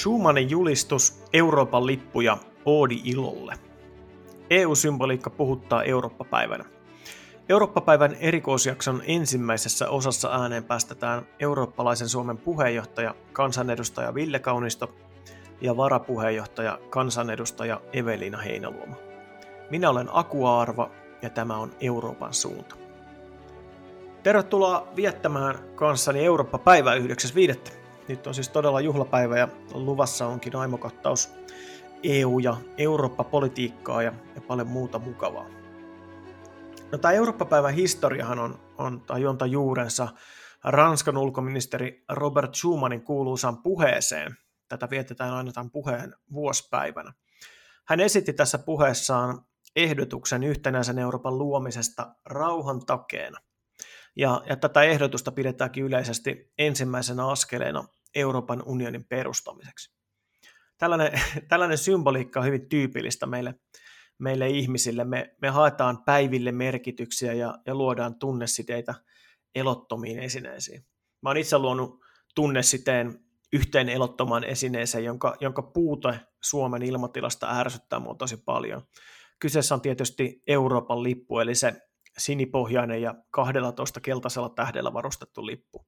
Schumannin 0.00 0.50
julistus, 0.50 1.22
Euroopan 1.32 1.86
lippu 1.86 2.20
ja 2.20 2.38
Oodi 2.64 3.00
ilolle. 3.04 3.54
EU-symboliikka 4.50 5.30
puhuttaa 5.30 5.82
Eurooppa-päivänä. 5.82 6.64
Eurooppa-päivän 7.48 8.16
erikoisjakson 8.20 9.02
ensimmäisessä 9.06 9.88
osassa 9.88 10.40
ääneen 10.40 10.64
päästetään 10.64 11.26
eurooppalaisen 11.40 12.08
Suomen 12.08 12.38
puheenjohtaja, 12.38 13.14
kansanedustaja 13.32 14.14
Ville 14.14 14.38
Kaunisto 14.38 14.94
ja 15.60 15.76
varapuheenjohtaja, 15.76 16.78
kansanedustaja 16.90 17.80
Evelina 17.92 18.38
Heinaluoma. 18.38 18.96
Minä 19.70 19.90
olen 19.90 20.08
Aku 20.12 20.46
Arva 20.46 20.90
ja 21.22 21.30
tämä 21.30 21.56
on 21.56 21.70
Euroopan 21.80 22.34
suunta. 22.34 22.76
Tervetuloa 24.22 24.88
viettämään 24.96 25.58
kanssani 25.74 26.24
Eurooppa-päivää 26.24 26.94
9.5. 26.94 27.79
Nyt 28.10 28.26
on 28.26 28.34
siis 28.34 28.48
todella 28.48 28.80
juhlapäivä 28.80 29.38
ja 29.38 29.48
luvassa 29.72 30.26
onkin 30.26 30.56
aimokattaus 30.56 31.30
EU- 32.02 32.38
ja 32.38 32.56
Eurooppa-politiikkaa 32.78 34.02
ja, 34.02 34.12
ja 34.34 34.40
paljon 34.40 34.68
muuta 34.68 34.98
mukavaa. 34.98 35.46
No, 36.92 36.98
tämä 36.98 37.12
Eurooppa-päivän 37.12 37.74
historiahan 37.74 38.38
on, 38.38 38.58
on 38.78 39.02
tai 39.38 39.50
juurensa 39.50 40.08
Ranskan 40.64 41.16
ulkoministeri 41.16 42.04
Robert 42.08 42.54
Schumanin 42.54 43.02
kuuluisaan 43.02 43.62
puheeseen. 43.62 44.36
Tätä 44.68 44.90
vietetään 44.90 45.34
aina 45.34 45.52
tämän 45.52 45.70
puheen 45.70 46.14
vuospäivänä. 46.32 47.12
Hän 47.86 48.00
esitti 48.00 48.32
tässä 48.32 48.58
puheessaan 48.58 49.44
ehdotuksen 49.76 50.42
yhtenäisen 50.42 50.98
Euroopan 50.98 51.38
luomisesta 51.38 52.14
rauhan 52.24 52.86
takeena. 52.86 53.40
Ja, 54.16 54.42
ja 54.46 54.56
tätä 54.56 54.82
ehdotusta 54.82 55.32
pidetäänkin 55.32 55.84
yleisesti 55.84 56.52
ensimmäisenä 56.58 57.28
askeleena 57.28 57.84
Euroopan 58.14 58.62
unionin 58.66 59.04
perustamiseksi. 59.04 59.94
Tällainen, 60.78 61.12
tällainen 61.48 61.78
symboliikka 61.78 62.40
on 62.40 62.46
hyvin 62.46 62.68
tyypillistä 62.68 63.26
meille, 63.26 63.54
meille 64.18 64.48
ihmisille. 64.48 65.04
Me, 65.04 65.34
me 65.42 65.48
haetaan 65.48 66.04
päiville 66.04 66.52
merkityksiä 66.52 67.32
ja, 67.32 67.54
ja 67.66 67.74
luodaan 67.74 68.18
tunnesiteitä 68.18 68.94
elottomiin 69.54 70.18
esineisiin. 70.18 70.86
Mä 71.22 71.30
oon 71.30 71.36
itse 71.36 71.58
luonut 71.58 72.00
tunnesiteen 72.34 73.24
yhteen 73.52 73.88
elottomaan 73.88 74.44
esineeseen, 74.44 75.04
jonka, 75.04 75.36
jonka 75.40 75.62
puute 75.62 76.20
Suomen 76.42 76.82
ilmatilasta 76.82 77.58
ärsyttää 77.60 77.98
mua 77.98 78.14
tosi 78.14 78.36
paljon. 78.36 78.82
Kyseessä 79.38 79.74
on 79.74 79.80
tietysti 79.80 80.42
Euroopan 80.46 81.02
lippu, 81.02 81.38
eli 81.38 81.54
se 81.54 81.72
sinipohjainen 82.18 83.02
ja 83.02 83.14
12 83.30 84.00
keltaisella 84.00 84.48
tähdellä 84.48 84.92
varustettu 84.92 85.46
lippu. 85.46 85.86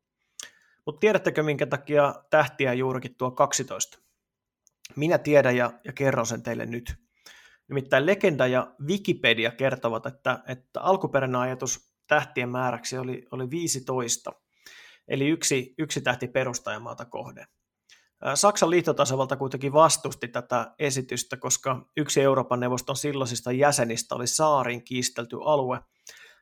Mutta 0.86 1.00
tiedättekö, 1.00 1.42
minkä 1.42 1.66
takia 1.66 2.14
tähtiä 2.30 2.72
juurikin 2.72 3.14
tuo 3.18 3.30
12? 3.30 3.98
Minä 4.96 5.18
tiedän 5.18 5.56
ja, 5.56 5.72
ja 5.84 5.92
kerron 5.92 6.26
sen 6.26 6.42
teille 6.42 6.66
nyt. 6.66 6.94
Nimittäin 7.68 8.06
legenda 8.06 8.46
ja 8.46 8.74
Wikipedia 8.86 9.50
kertovat, 9.50 10.06
että, 10.06 10.42
että 10.48 10.80
alkuperäinen 10.80 11.40
ajatus 11.40 11.92
tähtien 12.06 12.48
määräksi 12.48 12.98
oli, 12.98 13.26
oli 13.30 13.50
15, 13.50 14.32
eli 15.08 15.28
yksi, 15.28 15.74
yksi 15.78 16.00
tähti 16.00 16.28
perustajamaata 16.28 17.04
kohden. 17.04 17.46
Saksan 18.34 18.70
liittotasavalta 18.70 19.36
kuitenkin 19.36 19.72
vastusti 19.72 20.28
tätä 20.28 20.74
esitystä, 20.78 21.36
koska 21.36 21.86
yksi 21.96 22.22
Euroopan 22.22 22.60
neuvoston 22.60 22.96
silloisista 22.96 23.52
jäsenistä 23.52 24.14
oli 24.14 24.26
saarin 24.26 24.84
kiistelty 24.84 25.36
alue, 25.44 25.80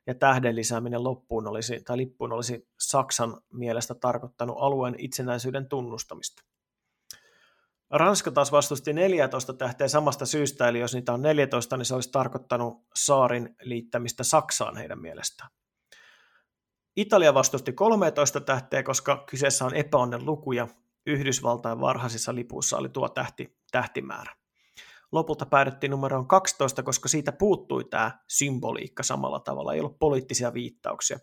ja 0.07 0.15
tähden 0.15 0.57
lisääminen 0.57 1.05
loppuun 1.05 1.47
olisi, 1.47 1.81
tai 1.81 1.97
lippuun 1.97 2.33
olisi 2.33 2.69
Saksan 2.79 3.41
mielestä 3.53 3.95
tarkoittanut 3.95 4.57
alueen 4.61 4.95
itsenäisyyden 4.99 5.69
tunnustamista. 5.69 6.43
Ranska 7.91 8.31
taas 8.31 8.53
vastusti 8.53 8.93
14 8.93 9.53
tähteä 9.53 9.89
samasta 9.89 10.27
syystä, 10.27 10.69
eli 10.69 10.81
jos 10.81 10.95
niitä 10.95 11.13
on 11.13 11.23
14, 11.23 11.77
niin 11.77 11.85
se 11.85 11.95
olisi 11.95 12.11
tarkoittanut 12.13 12.87
saarin 12.95 13.57
liittämistä 13.63 14.25
Saksaan 14.25 14.77
heidän 14.77 15.01
mielestään. 15.01 15.51
Italia 16.97 17.35
vastusti 17.35 17.73
13 17.73 18.41
tähteä, 18.41 18.83
koska 18.83 19.25
kyseessä 19.31 19.65
on 19.65 19.75
epäonnen 19.75 20.27
luku 20.27 20.53
ja 20.53 20.69
Yhdysvaltain 21.07 21.81
varhaisissa 21.81 22.35
lipuissa 22.35 22.79
oli 22.79 22.89
tuo 22.89 23.09
tähti, 23.09 23.59
tähtimäärä 23.71 24.40
lopulta 25.13 25.47
päädyttiin 25.47 25.91
numeroon 25.91 26.29
12, 26.29 26.83
koska 26.83 27.09
siitä 27.09 27.33
puuttui 27.33 27.85
tämä 27.85 28.19
symboliikka 28.29 29.03
samalla 29.03 29.41
tavalla, 29.41 29.75
ei 29.75 29.81
ollut 29.81 29.99
poliittisia 29.99 30.55
viittauksia. 30.55 31.19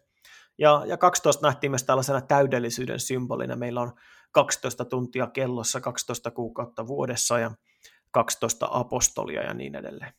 Ja, 0.58 0.84
ja 0.88 0.98
12 0.98 1.48
nähtiin 1.48 1.72
myös 1.72 1.84
tällaisena 1.84 2.22
täydellisyyden 2.22 3.00
symbolina. 3.00 3.56
Meillä 3.56 3.82
on 3.82 3.94
12 4.32 4.86
tuntia 4.86 5.28
kellossa, 5.28 5.82
12 5.82 6.32
kuukautta 6.32 6.88
vuodessa 6.88 7.40
ja 7.40 7.52
12 8.12 8.68
apostolia 8.72 9.44
ja 9.44 9.54
niin 9.54 9.76
edelleen. 9.76 10.14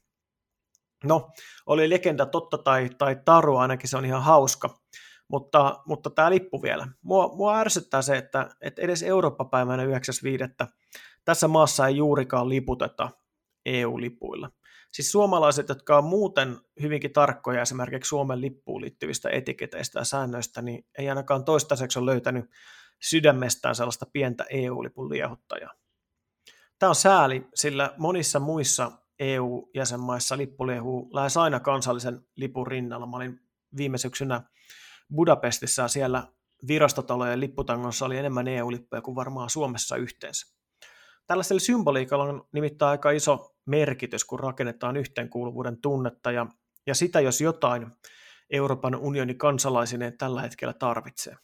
No, 1.05 1.31
oli 1.67 1.91
legenda 1.91 2.27
totta 2.27 2.59
tai, 2.59 2.91
tai 2.99 3.17
taru, 3.25 3.57
ainakin 3.57 3.89
se 3.89 3.97
on 3.97 4.05
ihan 4.05 4.23
hauska. 4.23 4.79
Mutta, 5.29 5.83
mutta 5.87 6.11
tämä 6.11 6.31
lippu 6.31 6.63
vielä. 6.63 6.89
Mua, 7.03 7.37
mua 7.37 7.59
ärsyttää 7.59 8.03
se, 8.03 8.17
että, 8.17 8.49
että 8.61 8.83
edes 8.83 9.03
Eurooppa-päivänä 9.03 9.85
9.5. 9.85 10.67
tässä 11.25 11.49
maassa 11.49 11.87
ei 11.87 11.97
juurikaan 11.97 12.49
liputeta 12.49 13.11
EU-lipuilla. 13.69 14.51
Siis 14.93 15.13
suomalaiset, 15.13 15.69
jotka 15.69 15.99
on 15.99 16.05
muuten 16.05 16.59
hyvinkin 16.83 17.13
tarkkoja 17.13 17.63
esimerkiksi 17.63 18.09
Suomen 18.09 18.41
lippuun 18.41 18.81
liittyvistä 18.81 19.31
etiketeistä 19.31 19.99
ja 19.99 20.05
säännöistä, 20.05 20.63
niin 20.63 20.87
ei 20.99 21.09
ainakaan 21.09 21.45
toistaiseksi 21.45 21.99
ole 21.99 22.11
löytänyt 22.11 22.51
sydämestään 23.03 23.75
sellaista 23.75 24.07
pientä 24.13 24.45
EU-lipun 24.51 25.11
liehuttajaa. 25.11 25.75
Tämä 26.79 26.89
on 26.89 26.95
sääli, 26.95 27.49
sillä 27.55 27.95
monissa 27.97 28.41
muissa 28.41 28.93
EU-jäsenmaissa 29.19 30.37
lippu 30.37 30.67
liehuu 30.67 31.11
lähes 31.13 31.37
aina 31.37 31.61
kansallisen 31.61 32.27
lipun 32.37 32.67
rinnalla. 32.67 33.07
Mä 33.07 33.17
olin 33.17 33.41
viime 33.77 33.99
syksynä 33.99 34.43
Budapestissa 35.15 35.83
ja 35.83 35.89
siellä 35.89 36.27
virastotalojen 36.69 37.41
lipputangossa 37.41 38.07
oli 38.07 38.17
enemmän 38.17 38.49
EU-lippuja 38.49 39.03
kuin 39.03 39.15
varmaan 39.15 39.51
Suomessa 39.51 39.97
yhteensä. 39.97 40.58
Tällaisella 41.29 41.61
symboliikalla 41.61 42.25
on 42.25 42.49
nimittäin 42.53 42.91
aika 42.91 43.11
iso 43.11 43.55
merkitys, 43.67 44.25
kun 44.25 44.41
rakennetaan 44.41 44.97
yhteenkuuluvuuden 44.97 45.81
tunnetta, 45.81 46.33
ja, 46.33 46.47
ja 46.87 46.95
sitä 46.95 47.21
jos 47.21 47.41
jotain 47.41 47.87
Euroopan 48.51 48.95
unionin 48.95 49.39
kansalaisineen 49.39 50.19
tällä 50.19 50.43
hetkellä 50.43 50.73
tarvitsee. 50.73 51.37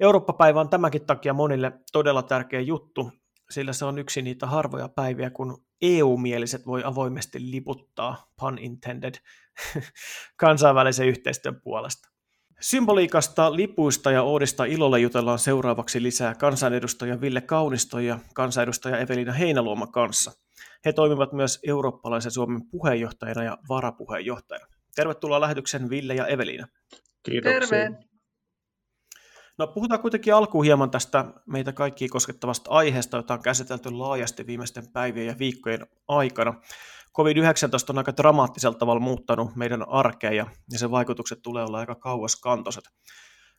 Eurooppa-päivä 0.00 0.60
on 0.60 0.70
tämänkin 0.70 1.06
takia 1.06 1.32
monille 1.32 1.72
todella 1.92 2.22
tärkeä 2.22 2.60
juttu, 2.60 3.12
sillä 3.50 3.72
se 3.72 3.84
on 3.84 3.98
yksi 3.98 4.22
niitä 4.22 4.46
harvoja 4.46 4.88
päiviä, 4.88 5.30
kun 5.30 5.64
EU-mieliset 5.82 6.66
voi 6.66 6.82
avoimesti 6.84 7.50
liputtaa, 7.50 8.30
pun 8.40 8.58
intended, 8.58 9.14
kansainvälisen 10.36 11.08
yhteistyön 11.08 11.60
puolesta. 11.60 12.08
Symboliikasta, 12.60 13.56
lipuista 13.56 14.10
ja 14.10 14.22
Oodista 14.22 14.64
ilolle 14.64 15.00
jutellaan 15.00 15.38
seuraavaksi 15.38 16.02
lisää 16.02 16.34
kansanedustaja 16.34 17.20
Ville 17.20 17.40
Kaunisto 17.40 17.98
ja 17.98 18.18
kansanedustaja 18.34 18.98
Evelina 18.98 19.32
Heinaluoma 19.32 19.86
kanssa. 19.86 20.32
He 20.84 20.92
toimivat 20.92 21.32
myös 21.32 21.60
eurooppalaisen 21.66 22.32
Suomen 22.32 22.70
puheenjohtajana 22.70 23.42
ja 23.42 23.58
varapuheenjohtajana. 23.68 24.66
Tervetuloa 24.94 25.40
lähetyksen 25.40 25.90
Ville 25.90 26.14
ja 26.14 26.26
Evelina. 26.26 26.66
Kiitoksia. 27.22 27.60
Terve. 27.60 28.08
No, 29.58 29.66
puhutaan 29.66 30.00
kuitenkin 30.00 30.34
alkuun 30.34 30.64
hieman 30.64 30.90
tästä 30.90 31.24
meitä 31.46 31.72
kaikkia 31.72 32.08
koskettavasta 32.10 32.70
aiheesta, 32.70 33.16
jota 33.16 33.34
on 33.34 33.42
käsitelty 33.42 33.90
laajasti 33.90 34.46
viimeisten 34.46 34.92
päivien 34.92 35.26
ja 35.26 35.38
viikkojen 35.38 35.86
aikana. 36.08 36.54
COVID-19 37.16 37.90
on 37.90 37.98
aika 37.98 38.16
dramaattisella 38.16 38.78
tavalla 38.78 39.00
muuttanut 39.00 39.56
meidän 39.56 39.88
arkea 39.88 40.32
ja, 40.32 40.46
sen 40.76 40.90
vaikutukset 40.90 41.38
tulee 41.42 41.64
olla 41.64 41.78
aika 41.78 41.94
kauaskantoiset. 41.94 42.84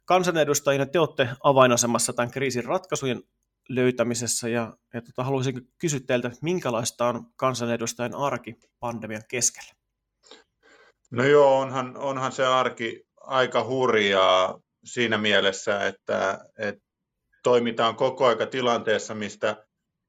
Kansanedustajina 0.05 0.85
te 0.85 0.99
olette 0.99 1.29
avainasemassa 1.43 2.13
tämän 2.13 2.31
kriisin 2.31 2.65
ratkaisujen 2.65 3.23
löytämisessä 3.69 4.49
ja, 4.49 4.73
ja 4.93 5.01
tota, 5.01 5.23
haluaisin 5.23 5.61
kysyä 5.77 5.99
teiltä, 6.07 6.31
minkälaista 6.41 7.07
on 7.07 7.25
kansanedustajan 7.35 8.15
arki 8.15 8.55
pandemian 8.79 9.23
keskellä? 9.27 9.73
No 11.11 11.23
joo, 11.23 11.59
onhan, 11.59 11.97
onhan 11.97 12.31
se 12.31 12.45
arki 12.45 13.03
aika 13.21 13.63
hurjaa 13.63 14.59
siinä 14.83 15.17
mielessä, 15.17 15.87
että, 15.87 16.39
että 16.57 16.83
toimitaan 17.43 17.95
koko 17.95 18.25
aika 18.27 18.45
tilanteessa, 18.45 19.15
mistä, 19.15 19.65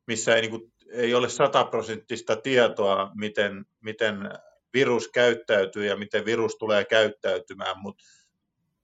missä 0.07 0.35
ei, 0.35 0.43
niin 0.43 0.73
ei 0.91 1.15
ole 1.15 1.29
sataprosenttista 1.29 2.37
tietoa, 2.37 3.11
miten, 3.15 3.67
miten 3.81 4.17
virus 4.75 5.09
käyttäytyy 5.09 5.87
ja 5.87 5.97
miten 5.97 6.25
virus 6.25 6.57
tulee 6.57 6.85
käyttäytymään, 6.85 7.79
mutta 7.79 8.05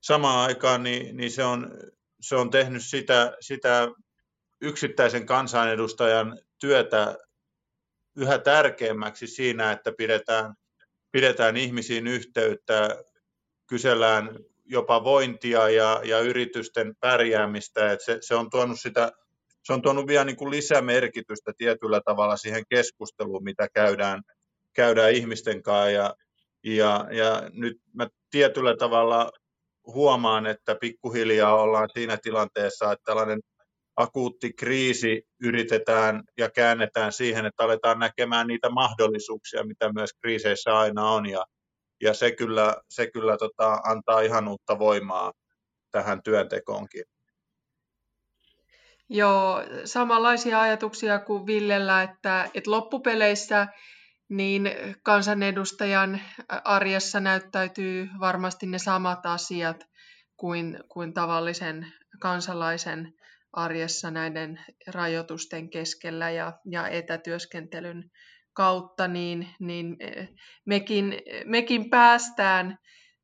samaan 0.01 0.49
aikaan 0.49 0.83
niin, 0.83 1.17
niin 1.17 1.31
se, 1.31 1.45
on, 1.45 1.73
se 2.21 2.37
on 2.37 2.51
tehnyt 2.51 2.85
sitä, 2.85 3.37
sitä 3.41 3.89
yksittäisen 4.61 5.27
kansanedustajan 5.27 6.39
työtä 6.59 7.17
yhä 8.17 8.39
tärkeämmäksi 8.39 9.27
siinä, 9.27 9.73
että 9.73 9.93
pidetään, 9.93 10.55
pidetään 11.13 11.57
ihmisiin 11.57 12.07
yhteyttä, 12.07 13.05
kysellään 13.67 14.39
jopa 14.65 15.05
vointia 15.05 15.69
ja, 15.69 16.01
ja 16.05 16.21
yritysten 16.21 16.97
pärjäämistä. 17.01 17.93
että 17.93 18.05
se, 18.05 18.19
se 18.21 18.35
on 18.35 18.51
tuonut 18.51 18.81
sitä 18.81 19.13
se 19.67 19.73
on 19.73 19.83
tuonut 19.83 20.07
vielä 20.07 20.25
niin 20.25 20.37
kuin 20.37 20.51
lisämerkitystä 20.51 21.53
tietyllä 21.59 22.01
tavalla 22.05 22.37
siihen 22.37 22.63
keskusteluun, 22.69 23.45
mitä 23.45 23.69
käydään, 23.75 24.23
käydään 24.73 25.13
ihmisten 25.13 25.63
kanssa. 25.63 25.91
Ja, 25.91 26.15
ja, 26.65 27.07
ja 27.11 27.51
nyt 27.53 27.77
mä 27.93 28.09
tietyllä 28.31 28.77
tavalla 28.77 29.31
huomaan, 29.87 30.47
että 30.47 30.75
pikkuhiljaa 30.81 31.63
ollaan 31.63 31.89
siinä 31.95 32.19
tilanteessa, 32.23 32.93
että 32.93 33.03
tällainen 33.05 33.41
akuutti 33.97 34.53
kriisi 34.53 35.23
yritetään 35.43 36.23
ja 36.39 36.51
käännetään 36.51 37.13
siihen, 37.13 37.47
että 37.47 37.65
aletaan 37.65 37.99
näkemään 37.99 38.47
niitä 38.47 38.71
mahdollisuuksia, 38.71 39.65
mitä 39.65 39.93
myös 39.93 40.11
kriiseissä 40.21 40.79
aina 40.79 41.11
on. 41.11 41.27
Ja, 41.27 41.45
ja 42.03 42.15
se 42.15 42.33
kyllä, 42.33 42.77
se 42.91 43.11
kyllä 43.11 43.37
tota, 43.37 43.75
antaa 43.85 44.21
ihan 44.21 44.49
uutta 44.49 44.79
voimaa 44.79 45.33
tähän 45.91 46.23
työntekoonkin. 46.23 47.05
Joo, 49.09 49.63
samanlaisia 49.85 50.61
ajatuksia 50.61 51.19
kuin 51.19 51.47
Villellä, 51.47 52.03
että, 52.03 52.51
että 52.55 52.71
loppupeleissä 52.71 53.67
niin 54.29 54.71
kansanedustajan 55.03 56.21
arjessa 56.49 57.21
näyttäytyy 57.21 58.09
varmasti 58.21 58.67
ne 58.67 58.79
samat 58.79 59.27
asiat 59.27 59.85
kuin, 60.37 60.79
kuin 60.89 61.15
tavallisen 61.15 61.93
kansalaisen 62.21 63.13
arjessa 63.53 64.11
näiden 64.11 64.61
rajoitusten 64.87 65.71
keskellä 65.71 66.31
ja, 66.31 66.53
ja 66.71 66.89
etätyöskentelyn 66.89 68.11
kautta, 68.53 69.09
niin, 69.09 69.49
niin 69.61 69.97
eh, 70.01 70.29
mekin, 70.67 71.15
mekin 71.45 71.91
päästään 71.91 72.79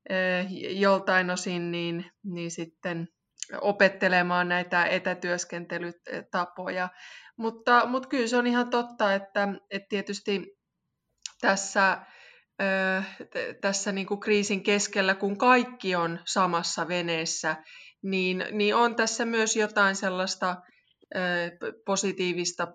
eh, 0.08 0.46
joltain 0.80 1.30
osin 1.30 1.70
niin, 1.70 2.10
niin 2.24 2.50
sitten 2.50 3.08
opettelemaan 3.60 4.48
näitä 4.48 4.86
etätyöskentelytapoja. 4.86 6.88
Mutta, 7.36 7.86
mutta 7.86 8.08
kyllä 8.08 8.26
se 8.26 8.36
on 8.36 8.46
ihan 8.46 8.70
totta, 8.70 9.14
että, 9.14 9.48
että 9.70 9.86
tietysti 9.88 10.56
tässä, 11.40 11.98
tässä 13.60 13.92
niin 13.92 14.06
kuin 14.06 14.20
kriisin 14.20 14.62
keskellä, 14.62 15.14
kun 15.14 15.38
kaikki 15.38 15.94
on 15.94 16.18
samassa 16.24 16.88
veneessä, 16.88 17.56
niin, 18.02 18.44
niin 18.50 18.74
on 18.74 18.96
tässä 18.96 19.24
myös 19.24 19.56
jotain 19.56 19.96
sellaista 19.96 20.56
positiivista 21.86 22.68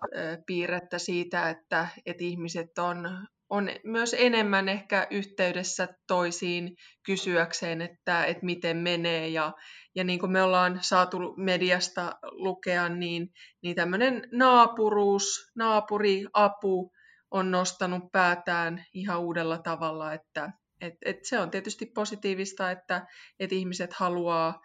piirrettä 0.46 0.98
siitä, 0.98 1.50
että, 1.50 1.88
että 2.06 2.24
ihmiset 2.24 2.78
on, 2.78 3.26
on 3.50 3.68
myös 3.84 4.16
enemmän 4.18 4.68
ehkä 4.68 5.06
yhteydessä 5.10 5.88
toisiin 6.06 6.76
kysyäkseen, 7.06 7.82
että, 7.82 8.24
että 8.24 8.46
miten 8.46 8.76
menee. 8.76 9.28
Ja, 9.28 9.52
ja 9.94 10.04
niin 10.04 10.18
kuin 10.18 10.32
me 10.32 10.42
ollaan 10.42 10.78
saatu 10.82 11.18
mediasta 11.36 12.18
lukea, 12.22 12.88
niin, 12.88 13.28
niin 13.62 13.76
tämmöinen 13.76 14.28
naapuruus, 14.32 15.52
naapuriapu 15.56 16.92
on 17.30 17.50
nostanut 17.50 18.12
päätään 18.12 18.84
ihan 18.94 19.20
uudella 19.20 19.58
tavalla, 19.58 20.12
että 20.12 20.50
et, 20.80 20.94
et 21.04 21.16
se 21.22 21.38
on 21.38 21.50
tietysti 21.50 21.86
positiivista, 21.86 22.70
että 22.70 23.06
et 23.40 23.52
ihmiset 23.52 23.92
haluaa 23.92 24.60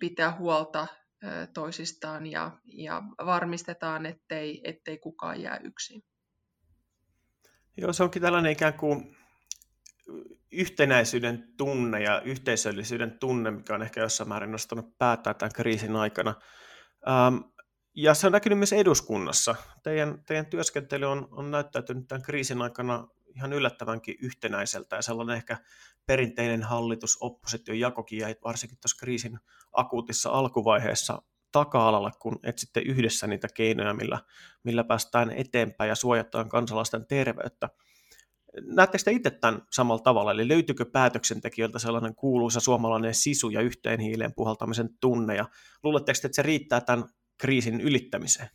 pitää 0.00 0.36
huolta 0.38 0.86
toisistaan 1.54 2.26
ja, 2.26 2.50
ja 2.64 3.02
varmistetaan, 3.26 4.06
ettei, 4.06 4.60
ettei 4.64 4.98
kukaan 4.98 5.42
jää 5.42 5.60
yksin. 5.64 6.02
Joo, 7.80 7.92
se 7.92 8.02
onkin 8.02 8.22
tällainen 8.22 8.52
ikään 8.52 8.74
kuin 8.74 9.16
yhtenäisyyden 10.52 11.54
tunne 11.56 12.02
ja 12.02 12.20
yhteisöllisyyden 12.20 13.18
tunne, 13.18 13.50
mikä 13.50 13.74
on 13.74 13.82
ehkä 13.82 14.00
jossain 14.00 14.28
määrin 14.28 14.52
nostanut 14.52 14.98
päätään 14.98 15.36
tämän 15.36 15.52
kriisin 15.52 15.96
aikana. 15.96 16.34
Ähm, 17.08 17.36
ja 17.94 18.14
se 18.14 18.26
on 18.26 18.32
näkynyt 18.32 18.58
myös 18.58 18.72
eduskunnassa. 18.72 19.54
Teidän, 19.82 20.24
teidän 20.26 20.46
työskentely 20.46 21.06
on, 21.06 21.28
on 21.30 21.50
näyttäytynyt 21.50 22.08
tämän 22.08 22.22
kriisin 22.22 22.62
aikana 22.62 23.08
ihan 23.36 23.52
yllättävänkin 23.52 24.16
yhtenäiseltä 24.22 24.96
ja 24.96 25.02
sellainen 25.02 25.36
ehkä 25.36 25.56
perinteinen 26.06 26.62
hallitus-opposition 26.62 27.78
jakokin 27.78 28.18
jäi 28.18 28.36
varsinkin 28.44 28.78
tuossa 28.80 29.00
kriisin 29.00 29.38
akuutissa 29.72 30.30
alkuvaiheessa 30.30 31.22
taka-alalle, 31.52 32.10
kun 32.18 32.38
etsitte 32.42 32.80
yhdessä 32.80 33.26
niitä 33.26 33.48
keinoja, 33.54 33.94
millä, 33.94 34.18
millä 34.64 34.84
päästään 34.84 35.30
eteenpäin 35.30 35.88
ja 35.88 35.94
suojataan 35.94 36.48
kansalaisten 36.48 37.06
terveyttä. 37.06 37.68
Näettekö 38.60 39.04
te 39.04 39.12
itse 39.12 39.30
tämän 39.30 39.62
samalla 39.72 40.02
tavalla, 40.02 40.32
eli 40.32 40.48
löytyykö 40.48 40.84
päätöksentekijöiltä 40.92 41.78
sellainen 41.78 42.14
kuuluisa 42.14 42.60
suomalainen 42.60 43.14
sisu 43.14 43.50
ja 43.50 43.60
yhteen 43.60 44.00
hiileen 44.00 44.34
puhaltamisen 44.34 44.88
tunne, 45.00 45.36
ja 45.36 45.44
luuletteko, 45.82 46.18
että 46.24 46.36
se 46.36 46.42
riittää 46.42 46.80
tämän 46.80 47.04
kriisin 47.38 47.80
ylittämiseen? 47.80 48.48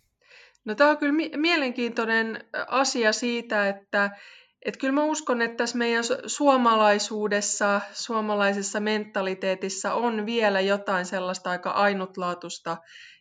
No 0.66 0.76
tämä 0.76 0.90
on 0.90 0.98
kyllä 0.98 1.14
mielenkiintoinen 1.38 2.46
asia 2.68 3.14
siitä, 3.14 3.70
että 3.70 4.18
et 4.66 4.78
kyllä 4.78 4.94
mä 4.94 5.04
uskon, 5.04 5.42
että 5.42 5.58
tässä 5.58 5.78
meidän 5.78 6.04
suomalaisuudessa, 6.26 7.82
suomalaisessa 7.94 8.80
mentaliteetissa 8.80 9.94
on 9.94 10.26
vielä 10.26 10.62
jotain 10.62 11.06
sellaista 11.06 11.50
aika 11.50 11.70
ainutlaatuista, 11.70 12.78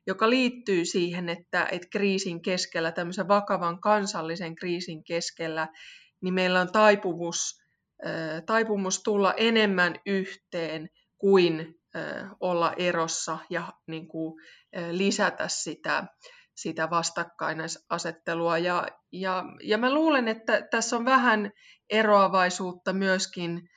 joka 0.06 0.31
liittyy 0.31 0.85
siihen, 0.85 1.29
että, 1.29 1.69
että 1.73 1.89
kriisin 1.93 2.43
keskellä, 2.43 2.93
tämmöisen 2.93 3.29
vakavan 3.29 3.81
kansallisen 3.81 4.55
kriisin 4.55 5.05
keskellä, 5.05 5.69
niin 6.23 6.35
meillä 6.35 6.61
on 6.61 6.73
taipumus, 6.73 7.62
taipumus 8.47 9.03
tulla 9.03 9.35
enemmän 9.37 9.94
yhteen 10.06 10.89
kuin 11.19 11.75
olla 12.41 12.73
erossa 12.77 13.39
ja 13.50 13.73
niin 13.87 14.09
kuin, 14.09 14.43
lisätä 14.91 15.49
sitä 15.49 16.05
sitä 16.54 16.90
vastakkainasettelua. 16.90 18.58
Ja, 18.58 18.88
ja, 19.12 19.44
ja 19.62 19.78
mä 19.78 19.94
luulen, 19.94 20.28
että 20.28 20.62
tässä 20.70 20.96
on 20.96 21.04
vähän 21.04 21.50
eroavaisuutta 21.90 22.93
myöskin, 22.93 23.69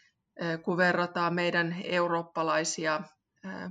kun 0.64 0.78
verrataan 0.78 1.34
meidän 1.34 1.76
eurooppalaisia 1.84 3.02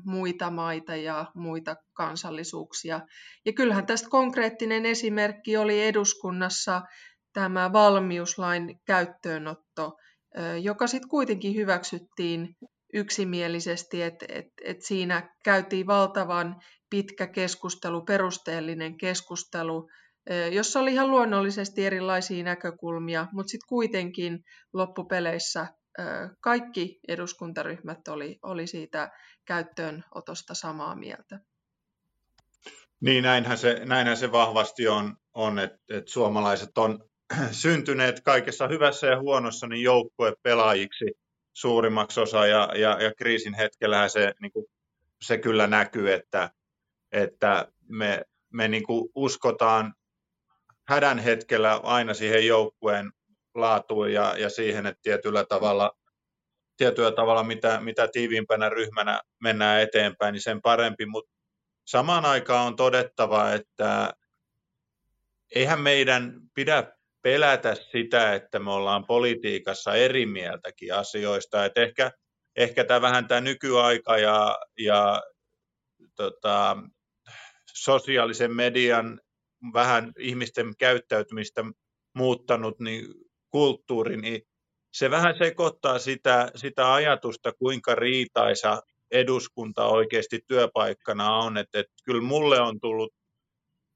muita 0.04 0.50
maita 0.50 0.96
ja 0.96 1.26
muita 1.34 1.76
kansallisuuksia. 1.92 3.00
Ja 3.46 3.52
kyllähän 3.52 3.86
tästä 3.86 4.08
konkreettinen 4.08 4.86
esimerkki 4.86 5.56
oli 5.56 5.82
eduskunnassa 5.82 6.82
tämä 7.32 7.72
valmiuslain 7.72 8.80
käyttöönotto, 8.86 9.96
joka 10.62 10.86
sitten 10.86 11.08
kuitenkin 11.08 11.54
hyväksyttiin 11.54 12.56
yksimielisesti, 12.92 14.02
että 14.02 14.26
et, 14.28 14.46
et 14.64 14.82
siinä 14.82 15.34
käytiin 15.44 15.86
valtavan 15.86 16.56
pitkä 16.94 17.26
keskustelu, 17.26 18.00
perusteellinen 18.00 18.96
keskustelu, 18.96 19.88
jossa 20.52 20.80
oli 20.80 20.92
ihan 20.92 21.10
luonnollisesti 21.10 21.86
erilaisia 21.86 22.44
näkökulmia, 22.44 23.26
mutta 23.32 23.50
sitten 23.50 23.68
kuitenkin 23.68 24.44
loppupeleissä 24.72 25.66
kaikki 26.40 27.00
eduskuntaryhmät 27.08 28.08
oli, 28.08 28.38
oli 28.42 28.66
siitä 28.66 29.10
käyttöönotosta 29.44 30.54
samaa 30.54 30.96
mieltä. 30.96 31.40
Niin, 33.00 33.22
näinhän 33.22 33.58
se, 33.58 33.84
näinhän 33.84 34.16
se 34.16 34.32
vahvasti 34.32 34.88
on, 34.88 35.16
on 35.32 35.58
että, 35.58 35.78
että 35.90 36.10
suomalaiset 36.10 36.78
on 36.78 37.04
syntyneet 37.62 38.20
kaikessa 38.20 38.68
hyvässä 38.68 39.06
ja 39.06 39.20
huonossa 39.20 39.66
niin 39.66 39.82
joukkuepelaajiksi 39.82 41.04
suurimmaksi 41.52 42.20
osa, 42.20 42.46
ja, 42.46 42.68
ja, 42.74 43.02
ja 43.02 43.12
kriisin 43.18 43.54
hetkellähän 43.54 44.10
se, 44.10 44.34
niin 44.40 44.52
kuin, 44.52 44.66
se 45.22 45.38
kyllä 45.38 45.66
näkyy, 45.66 46.12
että, 46.12 46.50
että 47.14 47.68
me, 47.88 48.22
me 48.52 48.68
niin 48.68 48.82
kuin 48.82 49.08
uskotaan 49.14 49.94
hädän 50.88 51.18
hetkellä 51.18 51.80
aina 51.82 52.14
siihen 52.14 52.46
joukkueen 52.46 53.12
laatuun 53.54 54.12
ja, 54.12 54.34
ja 54.38 54.50
siihen, 54.50 54.86
että 54.86 55.00
tietyllä 55.02 55.44
tavalla, 55.48 55.92
tietyllä 56.76 57.12
tavalla 57.12 57.42
mitä, 57.42 57.80
mitä 57.80 58.08
tiiviimpänä 58.08 58.68
ryhmänä 58.68 59.20
mennään 59.40 59.80
eteenpäin, 59.80 60.32
niin 60.32 60.42
sen 60.42 60.62
parempi, 60.62 61.06
mutta 61.06 61.32
samaan 61.84 62.24
aikaan 62.24 62.66
on 62.66 62.76
todettava, 62.76 63.52
että 63.52 64.14
eihän 65.54 65.80
meidän 65.80 66.40
pidä 66.54 66.92
pelätä 67.22 67.74
sitä, 67.74 68.34
että 68.34 68.58
me 68.58 68.70
ollaan 68.70 69.06
politiikassa 69.06 69.94
eri 69.94 70.26
mieltäkin 70.26 70.94
asioista. 70.94 71.64
Et 71.64 71.78
ehkä, 71.78 72.10
ehkä 72.56 72.84
tämä 72.84 73.00
vähän 73.00 73.28
tämä 73.28 73.40
nykyaika 73.40 74.18
ja, 74.18 74.58
ja 74.78 75.22
tota, 76.14 76.76
sosiaalisen 77.74 78.54
median 78.54 79.20
vähän 79.74 80.12
ihmisten 80.18 80.76
käyttäytymistä 80.78 81.64
muuttanut 82.14 82.80
niin 82.80 83.06
kulttuuri, 83.50 84.16
niin 84.16 84.42
se 84.94 85.10
vähän 85.10 85.34
sekoittaa 85.38 85.98
sitä, 85.98 86.50
sitä 86.54 86.94
ajatusta, 86.94 87.52
kuinka 87.52 87.94
riitaisa 87.94 88.82
eduskunta 89.10 89.86
oikeasti 89.86 90.40
työpaikkana 90.48 91.36
on. 91.36 91.58
Että, 91.58 91.80
että 91.80 91.92
kyllä 92.04 92.22
mulle 92.22 92.60
on 92.60 92.80
tullut 92.80 93.14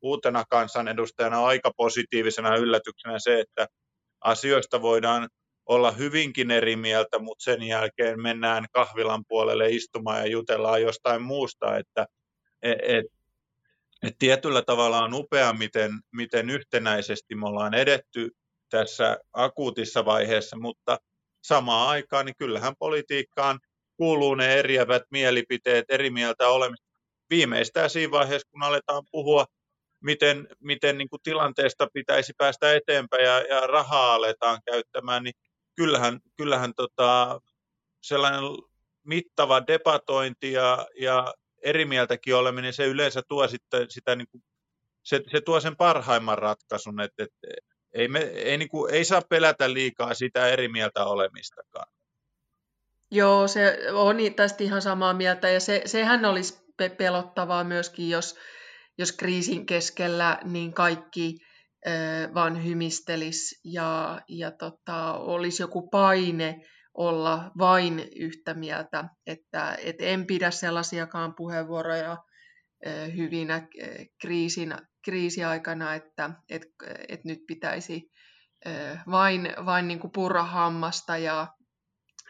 uutena 0.02 0.44
kansanedustajana 0.50 1.44
aika 1.44 1.70
positiivisena 1.76 2.56
yllätyksenä 2.56 3.18
se, 3.18 3.40
että 3.40 3.66
asioista 4.20 4.82
voidaan 4.82 5.28
olla 5.66 5.90
hyvinkin 5.90 6.50
eri 6.50 6.76
mieltä, 6.76 7.18
mutta 7.18 7.44
sen 7.44 7.62
jälkeen 7.62 8.22
mennään 8.22 8.66
kahvilan 8.72 9.24
puolelle 9.28 9.68
istumaan 9.68 10.18
ja 10.18 10.26
jutellaan 10.26 10.82
jostain 10.82 11.22
muusta, 11.22 11.76
että 11.76 12.06
et, 12.62 12.78
Et 12.82 13.06
tietyllä 14.18 14.62
tavalla 14.62 15.02
on 15.04 15.14
upea, 15.14 15.52
miten, 15.52 15.92
miten 16.12 16.50
yhtenäisesti 16.50 17.34
me 17.34 17.46
ollaan 17.46 17.74
edetty 17.74 18.30
tässä 18.70 19.18
akuutissa 19.32 20.04
vaiheessa, 20.04 20.56
mutta 20.56 20.98
samaan 21.42 21.88
aikaan 21.88 22.26
niin 22.26 22.36
kyllähän 22.38 22.74
politiikkaan 22.78 23.60
kuuluu 23.96 24.34
ne 24.34 24.54
eriävät 24.54 25.02
mielipiteet, 25.10 25.84
eri 25.88 26.10
mieltä 26.10 26.48
olemista. 26.48 26.88
Viimeistään 27.30 27.90
siinä 27.90 28.10
vaiheessa, 28.10 28.48
kun 28.50 28.62
aletaan 28.62 29.02
puhua, 29.10 29.46
miten, 30.00 30.48
miten 30.60 30.98
niin 30.98 31.08
kuin 31.08 31.22
tilanteesta 31.22 31.88
pitäisi 31.92 32.32
päästä 32.38 32.74
eteenpäin 32.74 33.24
ja, 33.24 33.40
ja 33.40 33.66
rahaa 33.66 34.14
aletaan 34.14 34.58
käyttämään, 34.66 35.22
niin 35.22 35.34
kyllähän, 35.76 36.20
kyllähän 36.36 36.72
tota, 36.76 37.40
sellainen 38.02 38.42
mittava 39.04 39.66
debatointi 39.66 40.52
ja, 40.52 40.86
ja 41.00 41.34
eri 41.62 41.84
mieltäkin 41.84 42.34
oleminen, 42.34 42.72
se 42.72 42.86
yleensä 42.86 43.22
tuo 43.28 43.48
sitten 43.48 43.90
sitä, 43.90 44.16
niin 44.16 44.28
kuin, 44.30 44.42
se, 45.04 45.22
se 45.30 45.40
tuo 45.40 45.60
sen 45.60 45.76
parhaimman 45.76 46.38
ratkaisun, 46.38 47.00
että, 47.00 47.22
että 47.22 47.58
ei, 47.92 48.08
me, 48.08 48.18
ei, 48.18 48.58
niin 48.58 48.68
kuin, 48.68 48.94
ei 48.94 49.04
saa 49.04 49.22
pelätä 49.28 49.72
liikaa 49.72 50.14
sitä 50.14 50.48
eri 50.48 50.68
mieltä 50.68 51.04
olemistakaan. 51.04 51.92
Joo, 53.10 53.48
se 53.48 53.78
on 53.92 54.16
tästä 54.36 54.64
ihan 54.64 54.82
samaa 54.82 55.14
mieltä 55.14 55.48
ja 55.48 55.60
se, 55.60 55.82
sehän 55.86 56.24
olisi 56.24 56.58
pelottavaa 56.98 57.64
myöskin, 57.64 58.10
jos, 58.10 58.36
jos 58.98 59.12
kriisin 59.12 59.66
keskellä 59.66 60.38
niin 60.44 60.72
kaikki 60.72 61.36
äh, 61.86 62.34
vaan 62.34 62.64
hymistelis 62.64 63.60
ja, 63.64 64.20
ja 64.28 64.50
tota, 64.50 65.12
olisi 65.12 65.62
joku 65.62 65.88
paine 65.88 66.66
olla 66.98 67.50
vain 67.58 68.08
yhtä 68.16 68.54
mieltä, 68.54 69.04
että 69.26 69.76
et 69.84 69.96
en 69.98 70.26
pidä 70.26 70.50
sellaisiakaan 70.50 71.34
puheenvuoroja 71.34 72.16
hyvinä 73.16 73.68
kriisin, 74.20 74.74
kriisiaikana, 75.04 75.94
että 75.94 76.30
et, 76.50 76.62
et 77.08 77.24
nyt 77.24 77.38
pitäisi 77.46 78.10
vain, 79.10 79.52
vain 79.66 79.88
niin 79.88 80.00
kuin 80.00 80.12
purra 80.12 80.42
hammasta 80.42 81.16
ja, 81.16 81.46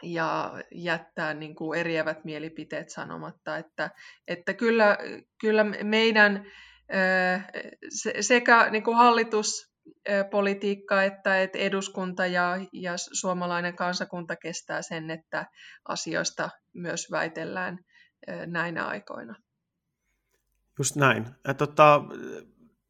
ja 0.03 0.53
jättää 0.75 1.33
niin 1.33 1.55
kuin 1.55 1.79
eriävät 1.79 2.25
mielipiteet 2.25 2.89
sanomatta, 2.89 3.57
että, 3.57 3.89
että 4.27 4.53
kyllä, 4.53 4.97
kyllä 5.41 5.63
meidän 5.83 6.45
sekä 8.19 8.69
niin 8.71 8.83
kuin 8.83 8.97
että, 11.05 11.41
että 11.41 11.57
eduskunta 11.57 12.25
ja, 12.25 12.57
ja 12.73 12.93
suomalainen 12.97 13.75
kansakunta 13.75 14.35
kestää 14.35 14.81
sen, 14.81 15.11
että 15.11 15.45
asioista 15.87 16.49
myös 16.73 17.11
väitellään 17.11 17.77
näinä 18.45 18.85
aikoina. 18.85 19.35
Just 20.79 20.95
näin. 20.95 21.25
tota, 21.57 22.01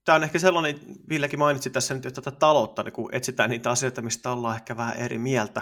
tämä 0.06 0.16
on 0.16 0.24
ehkä 0.24 0.40
sellainen, 0.40 0.80
Villekin 1.10 1.40
mainitsi 1.40 1.70
tässä 1.70 1.94
nyt, 1.94 2.06
että 2.06 2.22
tätä 2.22 2.38
taloutta, 2.38 2.84
niin 2.84 2.94
kun 2.94 3.10
etsitään 3.16 3.50
niitä 3.50 3.70
asioita, 3.70 4.02
mistä 4.02 4.32
ollaan 4.32 4.56
ehkä 4.56 4.78
vähän 4.78 4.98
eri 4.98 5.18
mieltä, 5.18 5.62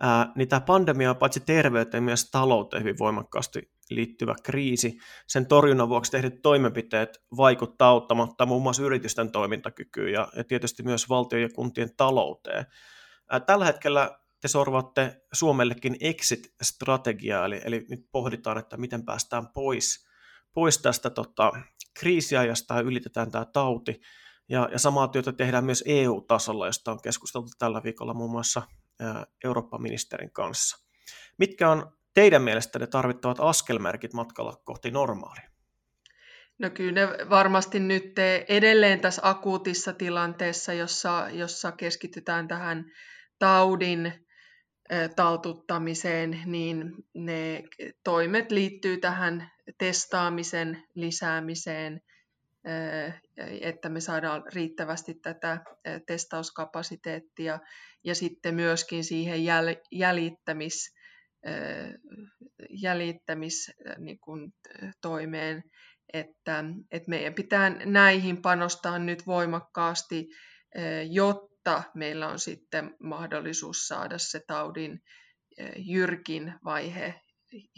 ää, 0.00 0.32
niin 0.36 0.48
tämä 0.48 0.60
pandemia 0.60 1.10
on 1.10 1.16
paitsi 1.16 1.40
terveyteen 1.40 2.02
myös 2.02 2.30
talouteen 2.30 2.82
hyvin 2.82 2.98
voimakkaasti 2.98 3.72
liittyvä 3.90 4.34
kriisi. 4.42 4.98
Sen 5.28 5.46
torjunnan 5.46 5.88
vuoksi 5.88 6.10
tehdyt 6.10 6.42
toimenpiteet 6.42 7.18
vaikuttaa 7.36 7.88
auttamatta 7.88 8.46
muun 8.46 8.62
muassa 8.62 8.82
yritysten 8.82 9.32
toimintakykyyn 9.32 10.12
ja, 10.12 10.28
ja 10.36 10.44
tietysti 10.44 10.82
myös 10.82 11.08
valtion 11.08 11.42
ja 11.42 11.48
kuntien 11.54 11.96
talouteen. 11.96 12.66
Ää, 13.30 13.40
tällä 13.40 13.64
hetkellä 13.64 14.18
te 14.40 14.48
sorvaatte 14.48 15.22
Suomellekin 15.32 15.96
exit-strategiaa, 16.00 17.44
eli, 17.44 17.60
eli 17.64 17.86
nyt 17.90 18.00
pohditaan, 18.12 18.58
että 18.58 18.76
miten 18.76 19.04
päästään 19.04 19.48
pois, 19.54 20.06
pois 20.54 20.78
tästä 20.78 21.10
tota, 21.10 21.52
kriisiajasta 22.00 22.74
ja 22.74 22.80
ylitetään 22.80 23.30
tämä 23.30 23.44
tauti. 23.44 24.00
Ja, 24.48 24.68
ja 24.72 24.78
samaa 24.78 25.08
työtä 25.08 25.32
tehdään 25.32 25.64
myös 25.64 25.84
EU-tasolla, 25.86 26.66
josta 26.66 26.92
on 26.92 27.02
keskusteltu 27.02 27.48
tällä 27.58 27.82
viikolla 27.82 28.14
muun 28.14 28.30
muassa 28.30 28.62
Eurooppa-ministerin 29.44 30.30
kanssa. 30.30 30.86
Mitkä 31.38 31.70
on 31.70 31.92
teidän 32.14 32.42
mielestänne 32.42 32.86
tarvittavat 32.86 33.40
askelmerkit 33.40 34.12
matkalla 34.12 34.60
kohti 34.64 34.90
normaalia? 34.90 35.50
No 36.58 36.70
kyllä 36.70 36.92
ne 36.92 37.30
varmasti 37.30 37.80
nyt 37.80 38.18
edelleen 38.48 39.00
tässä 39.00 39.22
akuutissa 39.24 39.92
tilanteessa, 39.92 40.72
jossa, 40.72 41.28
jossa 41.32 41.72
keskitytään 41.72 42.48
tähän 42.48 42.84
taudin 43.38 44.26
taltuttamiseen, 45.16 46.42
niin 46.46 46.92
ne 47.14 47.62
toimet 48.04 48.50
liittyy 48.50 48.96
tähän 48.96 49.50
testaamisen 49.78 50.84
lisäämiseen, 50.94 52.00
että 53.60 53.88
me 53.88 54.00
saadaan 54.00 54.42
riittävästi 54.54 55.14
tätä 55.14 55.64
testauskapasiteettia 56.06 57.58
ja 58.04 58.14
sitten 58.14 58.54
myöskin 58.54 59.04
siihen 59.04 59.38
jäl- 59.38 59.86
jäljittämis, 62.70 63.70
niin 63.98 64.18
että, 66.12 66.64
että 66.90 67.10
meidän 67.10 67.34
pitää 67.34 67.70
näihin 67.70 68.42
panostaa 68.42 68.98
nyt 68.98 69.26
voimakkaasti, 69.26 70.28
jotta 71.10 71.82
meillä 71.94 72.28
on 72.28 72.38
sitten 72.38 72.96
mahdollisuus 73.02 73.86
saada 73.88 74.18
se 74.18 74.40
taudin 74.46 75.02
jyrkin 75.76 76.54
vaihe 76.64 77.14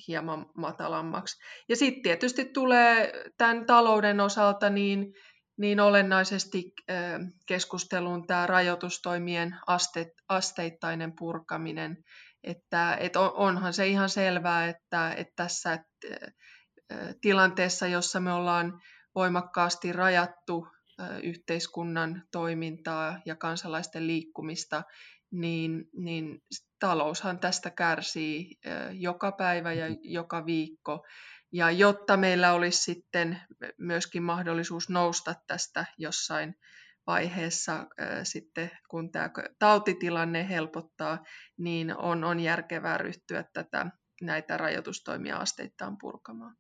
hieman 0.09 0.47
matalammaksi. 0.57 1.37
Ja 1.69 1.76
sitten 1.76 2.02
tietysti 2.02 2.45
tulee 2.45 3.12
tämän 3.38 3.66
talouden 3.66 4.21
osalta 4.21 4.71
niin, 4.71 5.14
niin 5.57 5.81
olennaisesti 5.81 6.73
keskusteluun 7.47 8.26
tämä 8.26 8.47
rajoitustoimien 8.47 9.57
aste, 9.66 10.07
asteittainen 10.28 11.12
purkaminen, 11.19 11.97
että 12.45 12.97
et 13.00 13.16
onhan 13.16 13.73
se 13.73 13.87
ihan 13.87 14.09
selvää, 14.09 14.69
että, 14.69 15.12
että 15.12 15.33
tässä 15.37 15.78
tilanteessa, 17.21 17.87
jossa 17.87 18.21
me 18.21 18.33
ollaan 18.33 18.81
voimakkaasti 19.14 19.93
rajattu 19.93 20.66
yhteiskunnan 21.23 22.23
toimintaa 22.33 23.21
ja 23.26 23.37
kansalaisten 23.37 24.07
liikkumista, 24.07 24.83
niin, 25.35 25.85
niin 25.93 26.43
taloushan 26.81 27.38
tästä 27.38 27.71
kärsii 27.71 28.59
joka 28.93 29.33
päivä 29.33 29.73
ja 29.73 29.87
joka 30.03 30.47
viikko. 30.47 31.07
Ja 31.53 31.71
jotta 31.71 32.17
meillä 32.17 32.53
olisi 32.53 32.83
sitten 32.83 33.41
myöskin 33.79 34.23
mahdollisuus 34.23 34.88
nousta 34.88 35.35
tästä 35.47 35.87
jossain 35.99 36.55
vaiheessa 37.07 37.87
sitten, 38.23 38.71
kun 38.88 39.12
tämä 39.12 39.31
tautitilanne 39.59 40.49
helpottaa, 40.49 41.25
niin 41.59 41.97
on, 41.97 42.25
on 42.25 42.41
järkevää 42.41 42.99
ryhtyä 42.99 43.45
tätä, 43.53 43.87
näitä 44.23 44.57
rajoitustoimia 44.57 45.37
asteittain 45.37 45.97
purkamaan. 46.00 46.57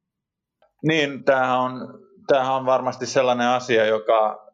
Niin, 0.82 1.24
tämähän 1.24 1.58
on, 1.58 1.80
tämähän 2.26 2.54
on 2.54 2.66
varmasti 2.66 3.06
sellainen 3.06 3.48
asia, 3.48 3.86
joka, 3.86 4.46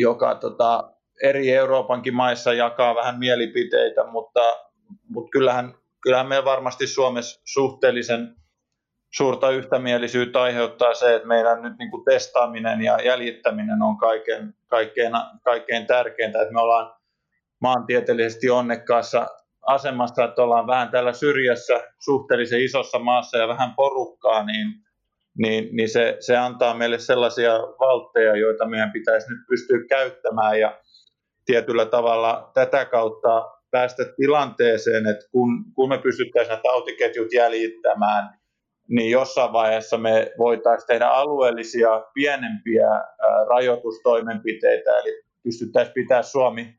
joka 0.00 0.34
tota, 0.34 0.92
eri 1.22 1.52
Euroopankin 1.52 2.14
maissa 2.14 2.52
jakaa 2.52 2.94
vähän 2.94 3.18
mielipiteitä, 3.18 4.04
mutta, 4.04 4.40
mutta 5.08 5.30
kyllähän, 5.30 5.74
kyllähän 6.02 6.28
me 6.28 6.44
varmasti 6.44 6.86
Suomessa 6.86 7.40
suhteellisen 7.44 8.36
suurta 9.16 9.50
yhtämielisyyttä 9.50 10.42
aiheuttaa 10.42 10.94
se, 10.94 11.14
että 11.14 11.28
meidän 11.28 11.62
nyt 11.62 11.78
niin 11.78 11.90
kuin 11.90 12.04
testaaminen 12.04 12.82
ja 12.82 12.98
jäljittäminen 13.04 13.82
on 13.82 13.98
kaikkein, 13.98 14.54
kaikkein, 14.66 15.12
kaikkein 15.44 15.86
tärkeintä, 15.86 16.42
että 16.42 16.54
me 16.54 16.60
ollaan 16.60 16.96
maantieteellisesti 17.60 18.50
onnekkaassa 18.50 19.26
asemassa, 19.66 20.24
että 20.24 20.42
ollaan 20.42 20.66
vähän 20.66 20.88
täällä 20.88 21.12
syrjässä 21.12 21.80
suhteellisen 21.98 22.60
isossa 22.60 22.98
maassa 22.98 23.38
ja 23.38 23.48
vähän 23.48 23.74
porukkaa, 23.76 24.44
niin, 24.44 24.66
niin, 25.38 25.68
niin 25.76 25.88
se, 25.88 26.16
se 26.20 26.36
antaa 26.36 26.74
meille 26.74 26.98
sellaisia 26.98 27.52
valtteja, 27.52 28.36
joita 28.36 28.66
meidän 28.66 28.92
pitäisi 28.92 29.30
nyt 29.30 29.40
pystyä 29.48 29.78
käyttämään. 29.88 30.60
Ja 30.60 30.80
tietyllä 31.48 31.86
tavalla 31.86 32.50
tätä 32.54 32.84
kautta 32.84 33.50
päästä 33.70 34.02
tilanteeseen, 34.16 35.06
että 35.06 35.24
kun, 35.32 35.64
kun 35.74 35.88
me 35.88 35.98
pystyttäisiin 35.98 36.50
nämä 36.50 36.62
tautiketjut 36.62 37.32
jäljittämään, 37.32 38.38
niin 38.88 39.10
jossain 39.10 39.52
vaiheessa 39.52 39.98
me 39.98 40.32
voitaisiin 40.38 40.86
tehdä 40.86 41.06
alueellisia 41.06 42.04
pienempiä 42.14 42.88
rajoitustoimenpiteitä, 43.48 44.90
eli 44.98 45.22
pystyttäisiin 45.42 45.94
pitää 45.94 46.22
Suomi, 46.22 46.74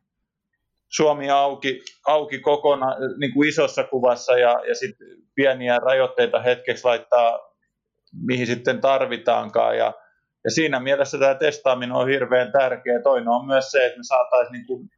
Suomi 0.89 1.29
auki, 1.29 1.81
auki 2.07 2.39
kokonaan 2.39 2.95
niin 3.19 3.33
kuin 3.33 3.49
isossa 3.49 3.83
kuvassa 3.83 4.37
ja, 4.37 4.61
ja 4.67 4.75
sitten 4.75 5.07
pieniä 5.35 5.79
rajoitteita 5.79 6.39
hetkeksi 6.39 6.85
laittaa, 6.85 7.39
mihin 8.25 8.47
sitten 8.47 8.81
tarvitaankaan. 8.81 9.77
Ja, 9.77 9.93
ja 10.43 10.51
siinä 10.51 10.79
mielessä 10.79 11.17
tämä 11.19 11.35
testaaminen 11.35 11.95
on 11.95 12.07
hirveän 12.07 12.51
tärkeä. 12.51 13.01
Toinen 13.03 13.29
on 13.29 13.45
myös 13.45 13.71
se, 13.71 13.85
että 13.85 13.97
me 13.97 14.03
saataisiin 14.03 14.51
niin 14.53 14.65
kuin 14.67 14.89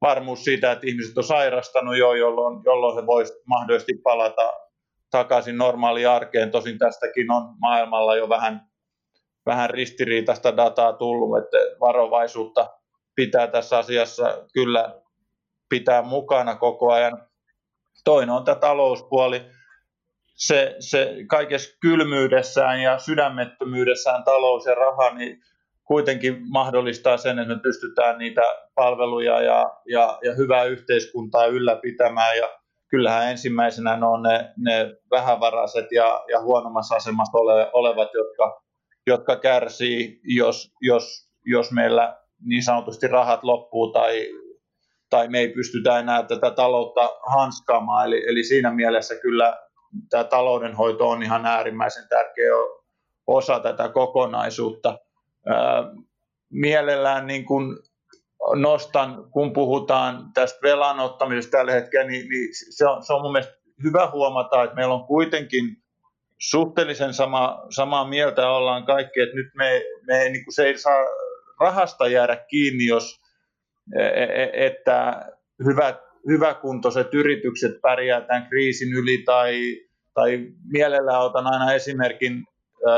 varmuus 0.00 0.44
siitä, 0.44 0.72
että 0.72 0.86
ihmiset 0.86 1.18
on 1.18 1.24
sairastanut 1.24 1.96
jo, 1.96 2.14
jolloin, 2.14 2.62
jolloin 2.64 2.96
he 2.96 3.06
voisivat 3.06 3.40
mahdollisesti 3.46 3.92
palata 4.02 4.52
takaisin 5.10 5.58
normaaliin 5.58 6.08
arkeen. 6.08 6.50
Tosin 6.50 6.78
tästäkin 6.78 7.32
on 7.32 7.42
maailmalla 7.60 8.16
jo 8.16 8.28
vähän, 8.28 8.60
vähän 9.46 9.70
ristiriitaista 9.70 10.56
dataa 10.56 10.92
tullut, 10.92 11.38
että 11.38 11.58
varovaisuutta 11.80 12.70
pitää 13.14 13.46
tässä 13.46 13.78
asiassa 13.78 14.44
kyllä 14.52 15.02
pitää 15.68 16.02
mukana 16.02 16.54
koko 16.54 16.92
ajan. 16.92 17.28
Toinen 18.04 18.34
on 18.34 18.44
tämä 18.44 18.54
talouspuoli. 18.54 19.42
Se, 20.36 20.76
se 20.78 21.16
kaikessa 21.28 21.78
kylmyydessään 21.80 22.82
ja 22.82 22.98
sydämettömyydessään 22.98 24.24
talous 24.24 24.66
ja 24.66 24.74
raha, 24.74 25.10
niin 25.10 25.40
kuitenkin 25.84 26.50
mahdollistaa 26.50 27.16
sen, 27.16 27.38
että 27.38 27.54
me 27.54 27.60
pystytään 27.60 28.18
niitä 28.18 28.42
palveluja 28.74 29.42
ja, 29.42 29.72
ja, 29.88 30.18
ja 30.24 30.34
hyvää 30.34 30.64
yhteiskuntaa 30.64 31.46
ylläpitämään. 31.46 32.36
Ja 32.36 32.48
kyllähän 32.88 33.30
ensimmäisenä 33.30 33.96
ne 33.96 34.06
on 34.06 34.22
ne, 34.22 34.52
ne 34.56 34.96
vähävaraiset 35.10 35.92
ja, 35.92 36.24
ja 36.32 36.40
huonommassa 36.40 36.96
asemassa 36.96 37.38
ole, 37.38 37.70
olevat, 37.72 38.08
jotka, 38.14 38.62
jotka 39.06 39.36
kärsii, 39.36 40.20
jos, 40.22 40.72
jos, 40.80 41.30
jos 41.44 41.72
meillä 41.72 42.18
niin 42.44 42.62
sanotusti 42.62 43.06
rahat 43.06 43.44
loppuu 43.44 43.92
tai, 43.92 44.26
tai 45.10 45.28
me 45.28 45.38
ei 45.38 45.48
pystytä 45.48 45.98
enää 45.98 46.22
tätä 46.22 46.50
taloutta 46.50 47.10
hanskaamaan. 47.26 48.06
Eli, 48.06 48.24
eli 48.28 48.44
siinä 48.44 48.70
mielessä 48.70 49.14
kyllä 49.14 49.65
tämä 50.10 50.24
taloudenhoito 50.24 51.08
on 51.08 51.22
ihan 51.22 51.46
äärimmäisen 51.46 52.08
tärkeä 52.08 52.52
osa 53.26 53.60
tätä 53.60 53.88
kokonaisuutta. 53.88 54.98
Mielellään 56.50 57.26
niin 57.26 57.44
kuin 57.44 57.76
nostan, 58.54 59.30
kun 59.30 59.52
puhutaan 59.52 60.30
tästä 60.34 60.58
velan 60.62 61.00
ottamisesta 61.00 61.50
tällä 61.50 61.72
hetkellä, 61.72 62.06
niin, 62.06 62.28
niin 62.28 62.48
se, 62.52 62.86
on, 62.86 63.02
se 63.02 63.12
on 63.12 63.22
mun 63.22 63.32
mielestä 63.32 63.54
hyvä 63.82 64.10
huomata, 64.10 64.62
että 64.62 64.76
meillä 64.76 64.94
on 64.94 65.06
kuitenkin 65.06 65.64
suhteellisen 66.38 67.14
sama, 67.14 67.62
samaa 67.70 68.08
mieltä 68.08 68.50
ollaan 68.50 68.86
kaikki, 68.86 69.20
että 69.20 69.36
nyt 69.36 69.46
me, 69.54 69.82
me 70.06 70.28
niin 70.28 70.44
kuin 70.44 70.54
se 70.54 70.64
ei 70.64 70.78
saa 70.78 71.04
rahasta 71.60 72.08
jäädä 72.08 72.36
kiinni, 72.36 72.86
jos 72.86 73.20
e, 73.98 74.02
e, 74.04 74.66
että 74.66 75.26
hyvät, 75.64 76.05
hyväkuntoiset 76.28 77.14
yritykset 77.14 77.80
pärjää 77.82 78.20
tämän 78.20 78.46
kriisin 78.48 78.92
yli 78.92 79.22
tai, 79.26 79.60
tai 80.14 80.46
mielellään 80.72 81.22
otan 81.22 81.46
aina 81.46 81.72
esimerkin 81.72 82.44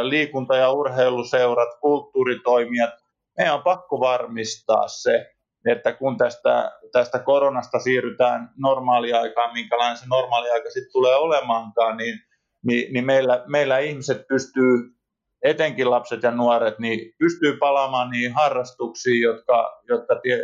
liikunta- 0.02 0.56
ja 0.56 0.70
urheiluseurat, 0.70 1.68
kulttuuritoimijat, 1.80 2.90
meidän 3.36 3.54
on 3.54 3.62
pakko 3.62 4.00
varmistaa 4.00 4.88
se, 4.88 5.30
että 5.66 5.92
kun 5.92 6.16
tästä, 6.16 6.72
tästä 6.92 7.18
koronasta 7.18 7.78
siirrytään 7.78 8.50
normaaliaikaan, 8.56 9.52
minkälainen 9.52 9.96
se 9.96 10.04
normaaliaika 10.08 10.70
sitten 10.70 10.92
tulee 10.92 11.16
olemaankaan, 11.16 11.96
niin, 11.96 12.18
niin, 12.66 12.92
niin 12.92 13.06
meillä, 13.06 13.44
meillä 13.46 13.78
ihmiset 13.78 14.26
pystyy, 14.28 14.98
etenkin 15.42 15.90
lapset 15.90 16.22
ja 16.22 16.30
nuoret, 16.30 16.78
niin 16.78 17.14
pystyy 17.18 17.56
palaamaan 17.56 18.10
niihin 18.10 18.32
harrastuksiin, 18.32 19.20
jotka, 19.20 19.82
jotka 19.88 20.20
tie, 20.22 20.38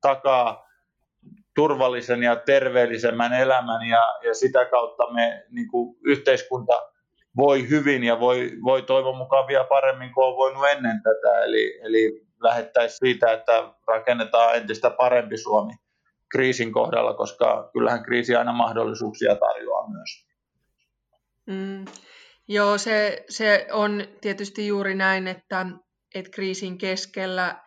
takaa 0.00 0.64
turvallisen 1.54 2.22
ja 2.22 2.36
terveellisemmän 2.36 3.32
elämän 3.32 3.86
ja, 3.88 4.02
ja 4.22 4.34
sitä 4.34 4.64
kautta 4.64 5.12
me 5.12 5.44
niin 5.50 5.68
kuin 5.68 5.96
yhteiskunta 6.04 6.82
voi 7.36 7.68
hyvin 7.68 8.04
ja 8.04 8.20
voi, 8.20 8.50
voi 8.64 8.82
toivon 8.82 9.16
mukaan 9.16 9.46
vielä 9.46 9.64
paremmin 9.64 10.12
kuin 10.14 10.26
on 10.26 10.36
voinut 10.36 10.68
ennen 10.68 11.02
tätä. 11.02 11.44
Eli, 11.44 11.80
eli 11.82 12.26
lähettäisiin 12.42 12.98
siitä, 12.98 13.32
että 13.32 13.74
rakennetaan 13.88 14.56
entistä 14.56 14.90
parempi 14.90 15.36
Suomi 15.36 15.72
kriisin 16.32 16.72
kohdalla, 16.72 17.14
koska 17.14 17.70
kyllähän 17.72 18.02
kriisi 18.02 18.34
aina 18.34 18.52
mahdollisuuksia 18.52 19.36
tarjoaa 19.36 19.90
myös. 19.90 20.26
Mm, 21.46 21.84
joo, 22.48 22.78
se, 22.78 23.24
se 23.28 23.66
on 23.72 24.04
tietysti 24.20 24.66
juuri 24.66 24.94
näin, 24.94 25.28
että, 25.28 25.66
että 26.14 26.30
kriisin 26.30 26.78
keskellä 26.78 27.63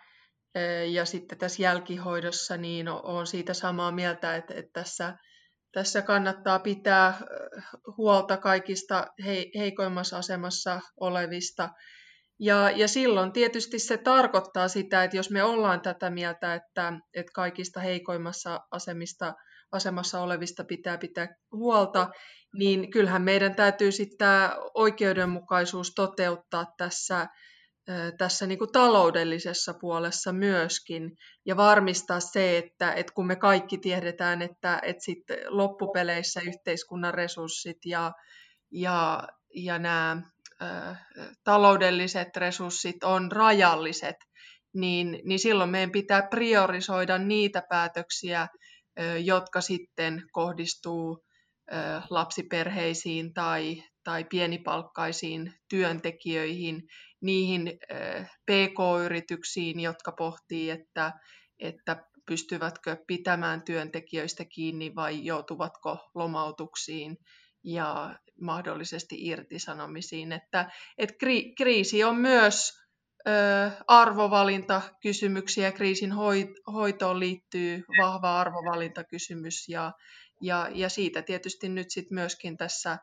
ja 0.91 1.05
sitten 1.05 1.37
tässä 1.37 1.63
jälkihoidossa 1.63 2.57
niin 2.57 2.87
on 2.89 3.27
siitä 3.27 3.53
samaa 3.53 3.91
mieltä, 3.91 4.35
että, 4.35 4.53
että 4.53 4.71
tässä 4.73 5.17
tässä 5.77 6.01
kannattaa 6.01 6.59
pitää 6.59 7.13
huolta 7.97 8.37
kaikista 8.37 9.07
heikoimmassa 9.57 10.17
asemassa 10.17 10.81
olevista. 10.99 11.69
Ja, 12.39 12.71
ja 12.71 12.87
silloin 12.87 13.31
tietysti 13.31 13.79
se 13.79 13.97
tarkoittaa 13.97 14.67
sitä, 14.67 15.03
että 15.03 15.17
jos 15.17 15.29
me 15.29 15.43
ollaan 15.43 15.81
tätä 15.81 16.09
mieltä, 16.09 16.55
että, 16.55 16.93
että 17.13 17.31
kaikista 17.35 17.79
heikoimmassa 17.79 18.59
asemista, 18.71 19.33
asemassa 19.71 20.21
olevista 20.21 20.63
pitää 20.63 20.97
pitää 20.97 21.27
huolta, 21.51 22.09
niin 22.53 22.91
kyllähän 22.91 23.21
meidän 23.21 23.55
täytyy 23.55 23.91
sitten 23.91 24.17
tämä 24.17 24.55
oikeudenmukaisuus 24.73 25.93
toteuttaa 25.95 26.65
tässä 26.77 27.27
tässä 28.17 28.47
niin 28.47 28.59
kuin 28.59 28.71
taloudellisessa 28.71 29.73
puolessa 29.73 30.33
myöskin 30.33 31.17
ja 31.45 31.57
varmistaa 31.57 32.19
se, 32.19 32.57
että, 32.57 32.93
että 32.93 33.13
kun 33.13 33.27
me 33.27 33.35
kaikki 33.35 33.77
tiedetään, 33.77 34.41
että, 34.41 34.79
että 34.83 35.03
sit 35.03 35.23
loppupeleissä 35.47 36.41
yhteiskunnan 36.41 37.13
resurssit 37.13 37.77
ja, 37.85 38.11
ja, 38.71 39.27
ja 39.55 39.79
nämä 39.79 40.21
ä, 40.61 40.95
taloudelliset 41.43 42.37
resurssit 42.37 43.03
on 43.03 43.31
rajalliset, 43.31 44.15
niin, 44.73 45.19
niin 45.23 45.39
silloin 45.39 45.69
meidän 45.69 45.91
pitää 45.91 46.27
priorisoida 46.29 47.17
niitä 47.17 47.63
päätöksiä, 47.69 48.47
jotka 49.23 49.61
sitten 49.61 50.23
kohdistuu 50.31 51.23
lapsiperheisiin 52.09 53.33
tai, 53.33 53.83
tai 54.07 54.23
pienipalkkaisiin 54.23 55.53
työntekijöihin 55.69 56.87
niihin 57.21 57.79
PK-yrityksiin, 58.45 59.79
jotka 59.79 60.11
pohtii, 60.11 60.69
että, 60.69 61.13
että 61.59 62.05
pystyvätkö 62.25 62.97
pitämään 63.07 63.61
työntekijöistä 63.61 64.45
kiinni 64.45 64.95
vai 64.95 65.25
joutuvatko 65.25 66.09
lomautuksiin 66.15 67.17
ja 67.63 68.15
mahdollisesti 68.41 69.25
irtisanomisiin. 69.25 70.31
Että, 70.31 70.71
että 70.97 71.15
kriisi 71.57 72.03
on 72.03 72.15
myös 72.15 72.73
arvovalintakysymyksiä. 73.87 75.71
Kriisin 75.71 76.11
hoitoon 76.73 77.19
liittyy 77.19 77.83
vahva 78.01 78.39
arvovalintakysymys 78.39 79.69
ja, 79.69 79.91
ja, 80.41 80.69
ja 80.73 80.89
siitä 80.89 81.21
tietysti 81.21 81.69
nyt 81.69 81.91
sit 81.91 82.11
myöskin 82.11 82.57
tässä 82.57 82.97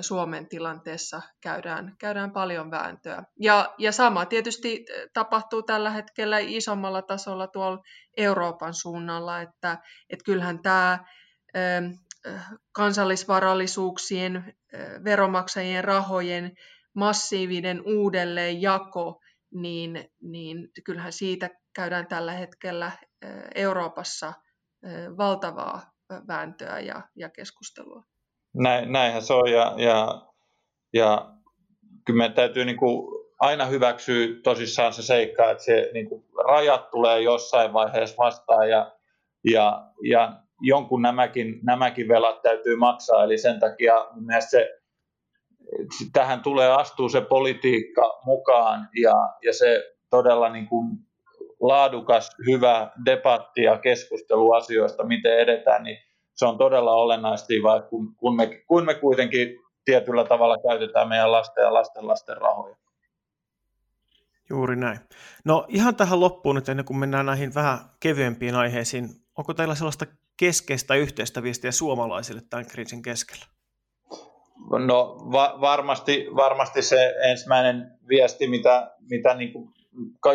Suomen 0.00 0.48
tilanteessa 0.48 1.22
käydään, 1.40 1.96
käydään 1.98 2.30
paljon 2.30 2.70
vääntöä. 2.70 3.24
Ja, 3.40 3.74
ja 3.78 3.92
sama 3.92 4.26
tietysti 4.26 4.84
tapahtuu 5.12 5.62
tällä 5.62 5.90
hetkellä 5.90 6.38
isommalla 6.38 7.02
tasolla 7.02 7.46
tuolla 7.46 7.82
Euroopan 8.16 8.74
suunnalla, 8.74 9.40
että, 9.40 9.78
että 10.10 10.24
kyllähän 10.24 10.62
tämä 10.62 10.98
kansallisvarallisuuksien, 12.72 14.54
veromaksajien 15.04 15.84
rahojen 15.84 16.52
massiivinen 16.94 17.82
uudelleenjako, 17.86 19.20
niin, 19.54 20.08
niin 20.22 20.68
kyllähän 20.84 21.12
siitä 21.12 21.50
käydään 21.74 22.06
tällä 22.06 22.32
hetkellä 22.32 22.92
Euroopassa 23.54 24.32
valtavaa 25.16 25.92
vääntöä 26.28 26.80
ja, 26.80 27.08
ja 27.16 27.30
keskustelua 27.30 28.13
näin, 28.54 28.92
näinhän 28.92 29.22
se 29.22 29.34
on 29.34 29.50
ja, 29.52 29.74
ja, 29.76 30.22
ja 30.92 31.30
kyllä 32.04 32.18
meidän 32.18 32.34
täytyy 32.34 32.64
niin 32.64 32.76
kuin 32.76 33.24
aina 33.40 33.64
hyväksyä 33.64 34.28
tosissaan 34.42 34.92
se 34.92 35.02
seikka, 35.02 35.50
että 35.50 35.64
se 35.64 35.90
niin 35.94 36.08
kuin 36.08 36.24
rajat 36.48 36.90
tulee 36.90 37.20
jossain 37.20 37.72
vaiheessa 37.72 38.16
vastaan 38.18 38.70
ja, 38.70 38.92
ja, 39.44 39.82
ja 40.08 40.32
jonkun 40.60 41.02
nämäkin, 41.02 41.60
nämäkin 41.62 42.08
velat 42.08 42.42
täytyy 42.42 42.76
maksaa, 42.76 43.24
eli 43.24 43.38
sen 43.38 43.60
takia 43.60 43.94
se, 44.48 44.70
tähän 46.12 46.40
tulee 46.40 46.72
astua 46.72 47.08
se 47.08 47.20
politiikka 47.20 48.20
mukaan 48.24 48.88
ja, 49.02 49.14
ja 49.44 49.52
se 49.52 49.94
todella 50.10 50.48
niin 50.48 50.66
kuin 50.66 50.86
laadukas, 51.60 52.30
hyvä 52.46 52.90
debatti 53.04 53.62
ja 53.62 53.78
keskustelu 53.78 54.52
asioista, 54.52 55.04
miten 55.04 55.38
edetään, 55.38 55.82
niin 55.82 55.98
se 56.34 56.46
on 56.46 56.58
todella 56.58 56.92
olennaista, 56.92 57.54
vai 57.62 57.82
kun, 57.90 58.14
kun, 58.16 58.36
me, 58.36 58.64
kun 58.66 58.84
me 58.84 58.94
kuitenkin 58.94 59.58
tietyllä 59.84 60.24
tavalla 60.24 60.58
käytetään 60.68 61.08
meidän 61.08 61.32
lasten 61.32 61.62
ja 61.62 61.74
lasten 61.74 62.08
lasten 62.08 62.36
rahoja. 62.36 62.76
Juuri 64.50 64.76
näin. 64.76 64.98
No 65.44 65.64
ihan 65.68 65.96
tähän 65.96 66.20
loppuun 66.20 66.54
nyt 66.54 66.68
ennen 66.68 66.84
kuin 66.84 66.96
mennään 66.96 67.26
näihin 67.26 67.54
vähän 67.54 67.78
kevyempiin 68.00 68.54
aiheisiin. 68.54 69.08
Onko 69.36 69.54
teillä 69.54 69.74
sellaista 69.74 70.06
keskeistä 70.36 70.94
yhteistä 70.94 71.42
viestiä 71.42 71.72
suomalaisille 71.72 72.42
tämän 72.50 72.66
kriisin 72.66 73.02
keskellä? 73.02 73.44
No 74.86 75.16
va- 75.32 75.60
varmasti, 75.60 76.26
varmasti 76.36 76.82
se 76.82 77.14
ensimmäinen 77.30 77.98
viesti, 78.08 78.46
mitä, 78.46 78.90
mitä 79.10 79.34
niin 79.34 79.52
kuin 79.52 79.74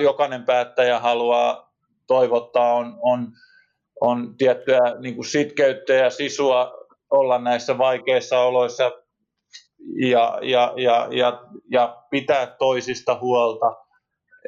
jokainen 0.01 0.43
päättäjä 0.43 0.99
haluaa 0.99 1.73
toivottaa, 2.07 2.73
on, 2.73 2.97
on 3.01 3.33
on 4.01 4.35
tiettyä 4.38 4.79
niin 5.01 5.15
kuin 5.15 5.25
sitkeyttä 5.25 5.93
ja 5.93 6.09
sisua 6.09 6.71
olla 7.09 7.39
näissä 7.39 7.77
vaikeissa 7.77 8.39
oloissa 8.39 8.91
ja, 10.09 10.39
ja, 10.41 10.73
ja, 10.77 11.07
ja, 11.12 11.43
ja 11.71 12.03
pitää 12.12 12.55
toisista 12.59 13.19
huolta. 13.21 13.75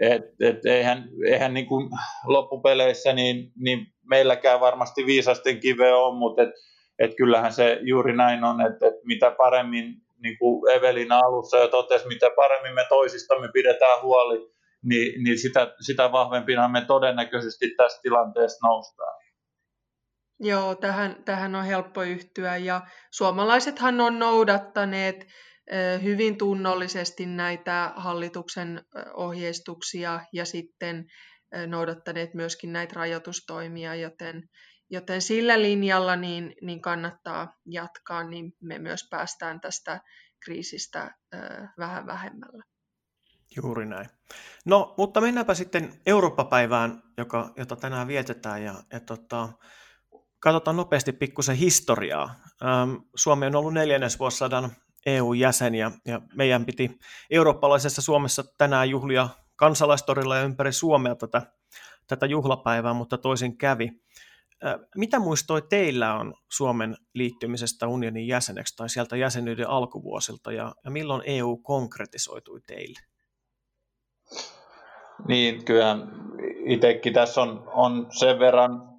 Et, 0.02 0.24
et 0.42 0.66
eihän 0.66 1.10
eihän 1.28 1.54
niin 1.54 1.66
kuin 1.66 1.90
loppupeleissä 2.26 3.14
niin, 3.14 3.52
niin 3.64 3.88
meilläkään 4.10 4.60
varmasti 4.60 5.06
viisasten 5.06 5.60
kive 5.60 5.94
on, 5.94 6.18
mutta 6.18 6.42
et, 6.42 6.50
et 7.00 7.16
kyllähän 7.16 7.54
se 7.54 7.80
juuri 7.82 8.18
näin 8.18 8.44
on, 8.44 8.62
että 8.62 8.88
et 8.88 8.94
mitä 9.06 9.32
paremmin, 9.38 9.86
niin 10.24 10.38
kuin 10.38 10.76
Evelina 10.76 11.20
alussa 11.20 11.58
jo 11.58 11.68
totesi, 11.68 12.08
mitä 12.08 12.30
paremmin 12.36 12.74
me 12.74 12.86
toisistamme 12.90 13.50
pidetään 13.54 14.02
huoli, 14.02 14.52
niin, 14.84 15.24
niin 15.24 15.40
sitä, 15.40 15.74
sitä 15.86 16.12
vahvempina 16.12 16.68
me 16.68 16.86
todennäköisesti 16.88 17.74
tästä 17.78 18.00
tilanteesta 18.02 18.68
noustaan. 18.68 19.21
Joo, 20.44 20.76
tähän, 20.76 21.16
tähän 21.26 21.56
on 21.56 21.66
helppo 21.66 22.04
yhtyä 22.04 22.58
ja 22.58 22.82
suomalaisethan 23.12 24.00
on 24.00 24.20
noudattaneet 24.20 25.28
hyvin 26.04 26.38
tunnollisesti 26.38 27.26
näitä 27.26 27.94
hallituksen 27.96 28.86
ohjeistuksia 29.14 30.20
ja 30.34 30.46
sitten 30.46 31.06
noudattaneet 31.68 32.34
myöskin 32.34 32.74
näitä 32.74 32.94
rajoitustoimia, 32.96 33.96
joten, 33.96 34.50
joten 34.90 35.22
sillä 35.22 35.62
linjalla 35.62 36.16
niin, 36.16 36.56
niin 36.62 36.82
kannattaa 36.82 37.54
jatkaa, 37.66 38.24
niin 38.24 38.54
me 38.62 38.80
myös 38.80 39.08
päästään 39.10 39.62
tästä 39.62 40.02
kriisistä 40.44 41.16
vähän 41.78 42.06
vähemmällä. 42.06 42.64
Juuri 43.56 43.86
näin. 43.86 44.10
No, 44.66 44.94
mutta 44.98 45.22
mennäänpä 45.22 45.54
sitten 45.54 46.02
Eurooppa-päivään, 46.06 47.04
joka, 47.18 47.54
jota 47.58 47.76
tänään 47.76 48.08
vietetään. 48.08 48.64
Ja, 48.64 48.76
ja 48.92 49.00
tota, 49.00 49.50
katsotaan 50.42 50.76
nopeasti 50.76 51.12
pikkusen 51.14 51.56
historiaa. 51.56 52.36
Ähm, 52.64 52.96
Suomi 53.16 53.46
on 53.46 53.56
ollut 53.56 53.74
neljännesvuosisadan 53.74 54.72
EU-jäsen 55.06 55.76
ja, 55.76 55.92
ja 56.06 56.22
meidän 56.36 56.66
piti 56.66 57.00
eurooppalaisessa 57.30 58.02
Suomessa 58.02 58.44
tänään 58.58 58.90
juhlia 58.90 59.30
kansalaistorilla 59.56 60.38
ja 60.38 60.44
ympäri 60.44 60.74
Suomea 60.74 61.16
tätä, 61.16 61.42
tätä 62.08 62.26
juhlapäivää, 62.26 62.94
mutta 62.94 63.18
toisin 63.18 63.58
kävi. 63.58 63.92
Äh, 64.66 64.76
mitä 64.96 65.20
muistoi 65.20 65.62
teillä 65.62 66.16
on 66.16 66.34
Suomen 66.52 66.98
liittymisestä 67.14 67.88
unionin 67.88 68.28
jäseneksi 68.28 68.76
tai 68.76 68.90
sieltä 68.90 69.18
jäsenyyden 69.18 69.70
alkuvuosilta 69.70 70.52
ja, 70.52 70.76
ja 70.86 70.92
milloin 70.92 71.22
EU 71.26 71.58
konkretisoitui 71.58 72.62
teille? 72.68 73.00
Niin, 75.28 75.66
kyllä 75.66 75.98
itsekin 76.66 77.14
tässä 77.14 77.42
on, 77.42 77.64
on 77.74 78.08
sen 78.10 78.40
verran, 78.40 78.91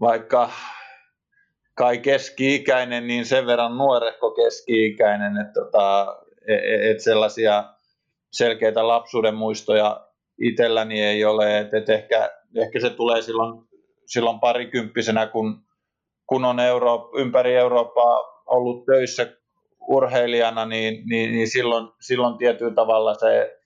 vaikka 0.00 0.50
kai 1.74 1.98
keski-ikäinen, 1.98 3.06
niin 3.06 3.26
sen 3.26 3.46
verran 3.46 3.78
nuorekko 3.78 4.30
keski-ikäinen, 4.30 5.36
että 5.36 5.60
tota, 5.60 6.16
et, 6.48 6.64
e, 6.64 6.90
et 6.90 7.00
sellaisia 7.00 7.64
selkeitä 8.32 8.88
lapsuuden 8.88 9.34
muistoja 9.34 10.06
itselläni 10.40 11.02
ei 11.02 11.24
ole, 11.24 11.58
että 11.58 11.76
et 11.78 11.88
ehkä, 11.88 12.30
ehkä 12.56 12.80
se 12.80 12.90
tulee 12.90 13.22
silloin, 13.22 13.64
silloin 14.06 14.40
parikymppisenä, 14.40 15.26
kun, 15.26 15.64
kun 16.26 16.44
on 16.44 16.60
Euro, 16.60 17.10
ympäri 17.18 17.54
Eurooppaa 17.54 18.42
ollut 18.46 18.84
töissä 18.86 19.26
urheilijana, 19.88 20.66
niin, 20.66 21.02
niin, 21.08 21.32
niin 21.32 21.48
silloin, 21.48 21.88
silloin 22.00 22.38
tietyllä 22.38 22.74
tavalla 22.74 23.14
se 23.14 23.56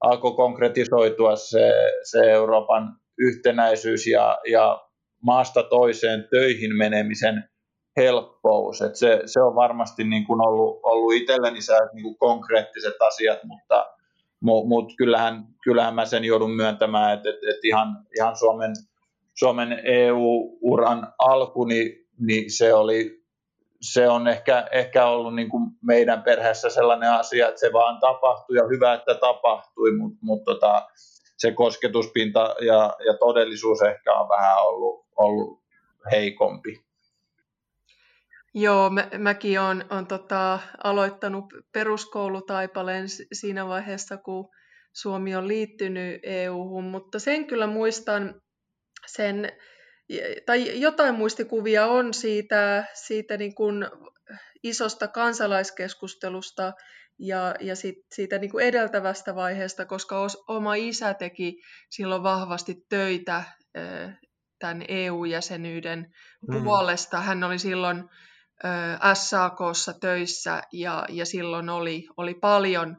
alkoi 0.00 0.36
konkretisoitua 0.36 1.36
se, 1.36 1.72
se 2.02 2.30
Euroopan 2.30 2.96
yhtenäisyys 3.18 4.06
ja, 4.06 4.38
ja 4.50 4.88
maasta 5.24 5.62
toiseen 5.62 6.28
töihin 6.30 6.76
menemisen 6.76 7.48
helppous. 7.96 8.82
Et 8.82 8.96
se, 8.96 9.22
se 9.26 9.42
on 9.42 9.54
varmasti 9.54 10.04
niin 10.04 10.26
kuin 10.26 10.46
ollut, 10.46 10.80
ollut 10.82 11.14
itselleni 11.14 11.60
se 11.60 11.72
niin 11.92 12.02
kuin 12.02 12.18
konkreettiset 12.18 12.94
asiat, 13.06 13.38
mutta 13.44 13.86
mut, 14.40 14.68
mut 14.68 14.92
kyllähän, 14.98 15.44
kyllähän 15.64 15.94
mä 15.94 16.04
sen 16.04 16.24
joudun 16.24 16.56
myöntämään, 16.56 17.14
että 17.14 17.30
et, 17.30 17.36
et 17.36 17.64
ihan, 17.64 18.06
ihan 18.16 18.36
Suomen, 18.36 18.72
Suomen 19.34 19.80
EU-uran 19.84 21.12
alku, 21.18 21.64
niin, 21.64 22.06
niin 22.18 22.50
se 22.50 22.74
oli 22.74 23.24
se 23.92 24.08
on 24.08 24.28
ehkä, 24.28 24.68
ehkä 24.72 25.06
ollut 25.06 25.34
niin 25.34 25.50
kuin 25.50 25.70
meidän 25.82 26.22
perheessä 26.22 26.70
sellainen 26.70 27.10
asia, 27.10 27.48
että 27.48 27.60
se 27.60 27.72
vaan 27.72 28.00
tapahtui 28.00 28.56
ja 28.56 28.64
hyvä, 28.68 28.94
että 28.94 29.14
tapahtui, 29.14 29.92
mutta 29.96 30.18
mut 30.22 30.44
tota, 30.44 30.86
se 31.36 31.52
kosketuspinta 31.52 32.54
ja, 32.60 32.96
ja 33.06 33.14
todellisuus 33.20 33.82
ehkä 33.82 34.12
on 34.12 34.28
vähän 34.28 34.56
ollut, 34.62 35.03
ollut 35.16 35.62
heikompi. 36.10 36.84
Joo, 38.54 38.90
mä, 38.90 39.08
mäkin 39.18 39.60
olen 39.60 39.84
on 39.90 40.06
tota, 40.06 40.58
aloittanut 40.84 41.44
peruskoulutaipaleen 41.72 43.06
siinä 43.32 43.66
vaiheessa, 43.66 44.16
kun 44.16 44.48
Suomi 44.92 45.36
on 45.36 45.48
liittynyt 45.48 46.20
EU-hun, 46.22 46.84
mutta 46.84 47.18
sen 47.18 47.46
kyllä 47.46 47.66
muistan 47.66 48.40
sen 49.06 49.52
tai 50.46 50.80
jotain 50.80 51.14
muistikuvia 51.14 51.86
on 51.86 52.14
siitä, 52.14 52.84
siitä 52.94 53.36
niin 53.36 53.54
kuin 53.54 53.86
isosta 54.62 55.08
kansalaiskeskustelusta 55.08 56.72
ja, 57.18 57.54
ja 57.60 57.76
sit, 57.76 57.96
siitä 58.14 58.38
niin 58.38 58.50
kuin 58.50 58.64
edeltävästä 58.66 59.34
vaiheesta, 59.34 59.86
koska 59.86 60.20
os, 60.20 60.44
oma 60.48 60.74
isä 60.74 61.14
teki 61.14 61.62
silloin 61.90 62.22
vahvasti 62.22 62.76
töitä 62.88 63.44
tämän 64.64 64.84
EU-jäsenyyden 64.88 66.12
mm. 66.48 66.64
puolesta. 66.64 67.20
Hän 67.20 67.44
oli 67.44 67.58
silloin 67.58 68.04
SAKssa 69.14 69.92
töissä 70.00 70.62
ja, 70.72 71.04
ja 71.08 71.26
silloin 71.26 71.68
oli, 71.68 72.06
oli 72.16 72.34
paljon 72.34 72.96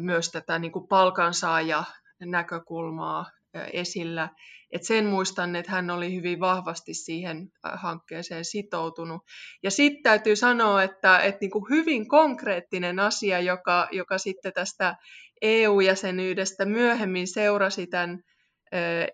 myös 0.00 0.30
tätä 0.30 0.58
niin 0.58 0.72
kuin 0.72 0.88
palkansaaja 0.88 1.84
näkökulmaa 2.20 3.30
esillä. 3.72 4.28
Et 4.70 4.82
sen 4.82 5.06
muistan, 5.06 5.56
että 5.56 5.72
hän 5.72 5.90
oli 5.90 6.14
hyvin 6.14 6.40
vahvasti 6.40 6.94
siihen 6.94 7.48
hankkeeseen 7.62 8.44
sitoutunut. 8.44 9.22
Ja 9.62 9.70
sitten 9.70 10.02
täytyy 10.02 10.36
sanoa, 10.36 10.82
että, 10.82 11.18
että 11.18 11.38
niin 11.40 11.50
kuin 11.50 11.64
hyvin 11.70 12.08
konkreettinen 12.08 13.00
asia, 13.00 13.40
joka, 13.40 13.88
joka 13.92 14.18
sitten 14.18 14.52
tästä 14.52 14.96
EU-jäsenyydestä 15.42 16.64
myöhemmin 16.64 17.28
seurasi 17.28 17.86
tämän 17.86 18.22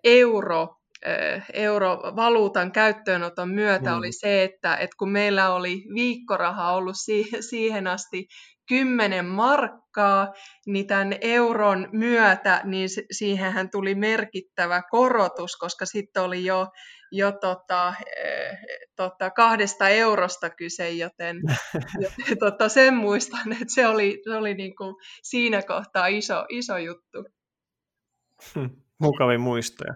euro 0.04 0.81
eurovaluutan 1.52 2.72
käyttöönoton 2.72 3.48
myötä 3.48 3.90
mm. 3.90 3.96
oli 3.96 4.12
se, 4.12 4.42
että, 4.42 4.76
että 4.76 4.96
kun 4.98 5.10
meillä 5.10 5.54
oli 5.54 5.84
viikkoraha 5.94 6.72
ollut 6.72 6.96
siihen 7.40 7.86
asti 7.86 8.26
10 8.68 9.24
markkaa, 9.24 10.32
niin 10.66 10.86
tämän 10.86 11.14
euron 11.20 11.88
myötä 11.92 12.60
niin 12.64 12.88
siihenhän 13.10 13.70
tuli 13.70 13.94
merkittävä 13.94 14.82
korotus, 14.90 15.56
koska 15.56 15.86
sitten 15.86 16.22
oli 16.22 16.44
jo, 16.44 16.66
jo 17.12 17.32
tota, 17.32 17.94
eh, 18.24 18.58
tota, 18.96 19.30
kahdesta 19.30 19.88
eurosta 19.88 20.50
kyse, 20.50 20.90
joten, 20.90 21.36
joten 22.02 22.38
tota, 22.38 22.68
sen 22.68 22.94
muistan, 22.94 23.52
että 23.52 23.74
se 23.74 23.86
oli, 23.86 24.22
se 24.24 24.36
oli 24.36 24.54
niin 24.54 24.76
kuin 24.76 24.94
siinä 25.22 25.62
kohtaa 25.62 26.06
iso, 26.06 26.44
iso 26.48 26.78
juttu. 26.78 27.24
Mukavin 28.98 29.40
muistoja. 29.40 29.94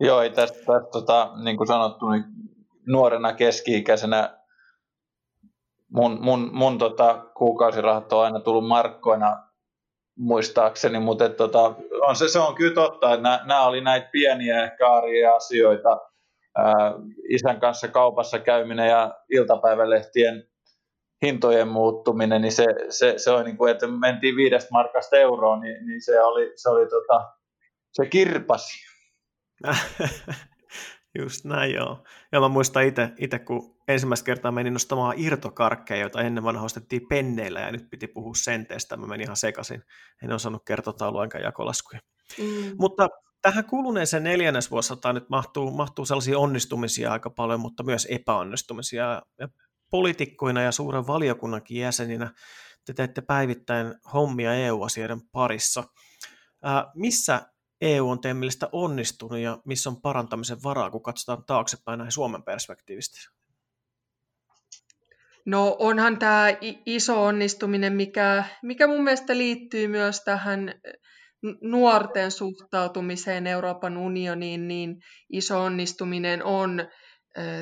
Joo, 0.00 0.20
ei 0.20 0.30
tästä, 0.30 0.58
tästä 0.58 0.90
tota, 0.92 1.32
niin 1.44 1.56
kuin 1.56 1.66
sanottu, 1.66 2.08
niin 2.08 2.24
nuorena 2.86 3.32
keski-ikäisenä 3.32 4.38
mun, 5.92 6.18
mun, 6.20 6.50
mun 6.52 6.78
tota, 6.78 7.24
kuukausirahat 7.36 8.12
on 8.12 8.24
aina 8.24 8.40
tullut 8.40 8.68
markkoina 8.68 9.48
muistaakseni, 10.18 11.00
mutta 11.00 11.24
et, 11.24 11.36
tota, 11.36 11.74
on 12.00 12.16
se, 12.16 12.28
se 12.28 12.38
on 12.38 12.54
kyllä 12.54 12.74
totta, 12.74 13.14
että 13.14 13.40
nämä 13.44 13.66
oli 13.66 13.80
näitä 13.80 14.08
pieniä 14.12 14.64
ehkä 14.64 14.84
asioita, 15.36 16.00
ää, 16.56 16.94
isän 17.30 17.60
kanssa 17.60 17.88
kaupassa 17.88 18.38
käyminen 18.38 18.88
ja 18.88 19.14
iltapäivälehtien 19.30 20.44
hintojen 21.26 21.68
muuttuminen, 21.68 22.42
niin 22.42 22.52
se, 22.52 22.64
se, 22.88 23.14
se 23.16 23.30
on 23.30 23.44
niin 23.44 23.56
kuin, 23.56 23.70
että 23.70 23.86
mentiin 23.86 24.36
viidestä 24.36 24.68
markasta 24.72 25.16
euroon, 25.16 25.60
niin, 25.60 25.86
niin 25.86 26.02
se 26.02 26.20
oli, 26.20 26.52
se 26.56 26.68
oli 26.68 26.86
tota, 26.86 27.30
se 27.92 28.06
kirpasi. 28.06 28.93
Just 31.18 31.44
näin, 31.44 31.74
joo. 31.74 32.04
Ja 32.32 32.40
mä 32.40 32.48
muistan 32.48 32.82
itse, 33.18 33.38
kun 33.38 33.76
ensimmäistä 33.88 34.26
kertaa 34.26 34.52
menin 34.52 34.72
nostamaan 34.72 35.14
irtokarkkeja, 35.18 36.00
joita 36.00 36.20
ennen 36.20 36.44
vanha 36.44 36.64
ostettiin 36.64 37.08
penneillä, 37.08 37.60
ja 37.60 37.72
nyt 37.72 37.90
piti 37.90 38.06
puhua 38.06 38.34
senteistä. 38.34 38.96
Mä 38.96 39.06
menin 39.06 39.24
ihan 39.24 39.36
sekaisin. 39.36 39.82
En 40.22 40.32
osannut 40.32 40.64
kertotaulua 40.64 41.24
enkä 41.24 41.38
jakolaskuja. 41.38 42.00
Mm. 42.38 42.74
Mutta 42.78 43.08
tähän 43.42 43.64
kuluneeseen 43.64 44.24
neljännesvuosisataan 44.24 45.14
nyt 45.14 45.28
mahtuu, 45.28 45.70
mahtuu 45.70 46.06
sellaisia 46.06 46.38
onnistumisia 46.38 47.12
aika 47.12 47.30
paljon, 47.30 47.60
mutta 47.60 47.82
myös 47.82 48.06
epäonnistumisia. 48.10 49.22
Ja 49.38 49.48
poliitikkoina 49.90 50.62
ja 50.62 50.72
suuren 50.72 51.06
valiokunnankin 51.06 51.76
jäseninä 51.76 52.30
te 52.84 52.94
teette 52.94 53.20
päivittäin 53.20 53.94
hommia 54.12 54.54
EU-asioiden 54.54 55.20
parissa. 55.32 55.84
Ää, 56.62 56.90
missä 56.94 57.53
EU 57.80 58.10
on 58.10 58.20
teidän 58.20 58.36
mielestä 58.36 58.68
onnistunut 58.72 59.38
ja 59.38 59.58
missä 59.64 59.90
on 59.90 60.00
parantamisen 60.00 60.62
varaa, 60.62 60.90
kun 60.90 61.02
katsotaan 61.02 61.44
taaksepäin 61.44 61.98
näin 61.98 62.12
Suomen 62.12 62.42
perspektiivistä? 62.42 63.30
No 65.46 65.76
onhan 65.78 66.18
tämä 66.18 66.46
iso 66.86 67.24
onnistuminen, 67.24 67.92
mikä, 67.92 68.44
mikä 68.62 68.86
mun 68.86 69.04
mielestä 69.04 69.36
liittyy 69.36 69.88
myös 69.88 70.20
tähän 70.20 70.74
nuorten 71.62 72.30
suhtautumiseen 72.30 73.46
Euroopan 73.46 73.96
unioniin, 73.96 74.68
niin 74.68 74.96
iso 75.32 75.62
onnistuminen 75.62 76.44
on 76.44 76.88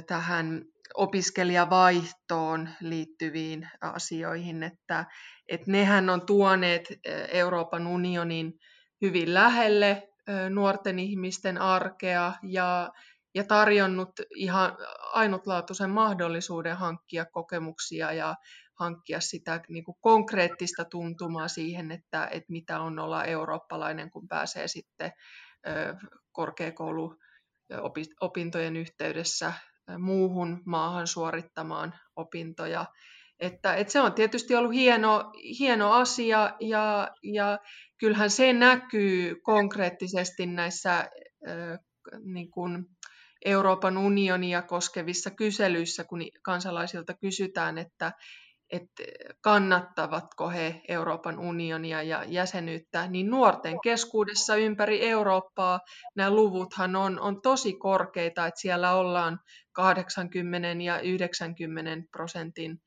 tähän 0.07 0.65
opiskelijavaihtoon 0.95 2.69
liittyviin 2.81 3.69
asioihin, 3.81 4.63
että, 4.63 5.05
että 5.49 5.71
nehän 5.71 6.11
on 6.11 6.27
tuoneet 6.27 6.89
Euroopan 7.29 7.87
unionin 7.87 8.53
hyvin 9.03 9.35
lähelle 9.35 10.09
nuorten 10.51 10.99
ihmisten 10.99 11.59
arkea 11.59 12.33
ja, 12.43 12.93
ja 13.35 13.45
tarjonnut 13.45 14.11
ihan 14.35 14.77
ainutlaatuisen 15.13 15.91
mahdollisuuden 15.91 16.77
hankkia 16.77 17.25
kokemuksia 17.25 18.13
ja 18.13 18.35
hankkia 18.75 19.21
sitä 19.21 19.61
niin 19.69 19.85
kuin 19.85 19.97
konkreettista 20.01 20.85
tuntumaa 20.85 21.49
siihen, 21.49 21.93
että, 21.93 22.29
että 22.31 22.53
mitä 22.53 22.81
on 22.81 22.99
olla 22.99 23.25
eurooppalainen, 23.25 24.11
kun 24.11 24.29
pääsee 24.29 24.69
sitten 24.69 25.13
korkeakouluopintojen 26.33 28.77
yhteydessä 28.77 29.53
muuhun 29.99 30.63
maahan 30.67 31.07
suorittamaan 31.07 31.95
opintoja. 32.17 32.85
Että, 33.43 33.75
että 33.75 33.93
se 33.93 34.01
on 34.01 34.13
tietysti 34.13 34.55
ollut 34.55 34.73
hieno, 34.73 35.33
hieno 35.59 35.93
asia 35.93 36.57
ja, 36.61 37.09
ja 37.23 37.59
kyllähän 37.99 38.31
se 38.31 38.53
näkyy 38.53 39.35
konkreettisesti 39.43 40.47
näissä 40.47 40.99
äh, 40.99 41.79
niin 42.25 42.51
kuin 42.51 42.87
Euroopan 43.45 43.99
unionia 43.99 44.63
koskevissa 44.63 45.31
kyselyissä, 45.31 46.05
kun 46.05 46.21
kansalaisilta 46.43 47.15
kysytään, 47.15 47.79
että, 47.79 48.13
että 48.71 49.03
kannattavatko 49.41 50.51
he 50.51 50.81
Euroopan 50.89 51.39
unionia 51.39 52.03
ja 52.03 52.25
jäsenyyttä, 52.25 53.07
niin 53.07 53.31
nuorten 53.31 53.81
keskuudessa 53.81 54.57
ympäri 54.57 55.09
Eurooppaa 55.09 55.81
nämä 56.17 56.31
luvuthan 56.31 56.97
on, 56.97 57.21
on 57.21 57.43
tosi 57.43 57.73
korkeita, 57.73 58.47
että 58.47 58.61
siellä 58.61 58.95
ollaan 58.95 59.39
80 59.73 60.69
ja 60.85 61.01
90 61.01 62.09
prosentin. 62.13 62.79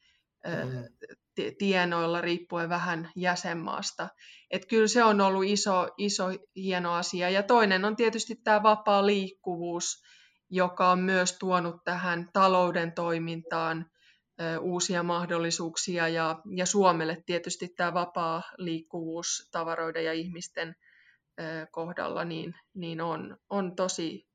Tienoilla 1.57 2.21
riippuen 2.21 2.69
vähän 2.69 3.11
jäsenmaasta. 3.15 4.07
Että 4.51 4.67
kyllä 4.67 4.87
se 4.87 5.03
on 5.03 5.21
ollut 5.21 5.45
iso, 5.45 5.87
iso 5.97 6.25
hieno 6.55 6.93
asia. 6.93 7.29
Ja 7.29 7.43
toinen 7.43 7.85
on 7.85 7.95
tietysti 7.95 8.35
tämä 8.35 8.63
vapaa 8.63 9.05
liikkuvuus, 9.05 10.03
joka 10.49 10.91
on 10.91 10.99
myös 10.99 11.37
tuonut 11.37 11.75
tähän 11.83 12.29
talouden 12.33 12.91
toimintaan 12.91 13.85
uusia 14.61 15.03
mahdollisuuksia 15.03 16.07
ja, 16.07 16.39
ja 16.55 16.65
Suomelle 16.65 17.23
tietysti 17.25 17.67
tämä 17.67 17.93
vapaa 17.93 18.43
liikkuvuus 18.57 19.49
tavaroiden 19.51 20.05
ja 20.05 20.13
ihmisten 20.13 20.75
kohdalla 21.71 22.25
niin, 22.25 22.55
niin 22.73 23.01
on, 23.01 23.37
on 23.49 23.75
tosi 23.75 24.27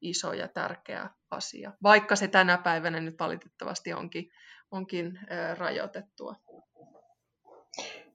iso 0.00 0.32
ja 0.32 0.48
tärkeä 0.48 1.10
asia, 1.30 1.72
vaikka 1.82 2.16
se 2.16 2.28
tänä 2.28 2.58
päivänä 2.58 3.00
nyt 3.00 3.14
valitettavasti 3.20 3.92
onkin, 3.92 4.30
onkin 4.70 5.18
rajoitettua. 5.58 6.34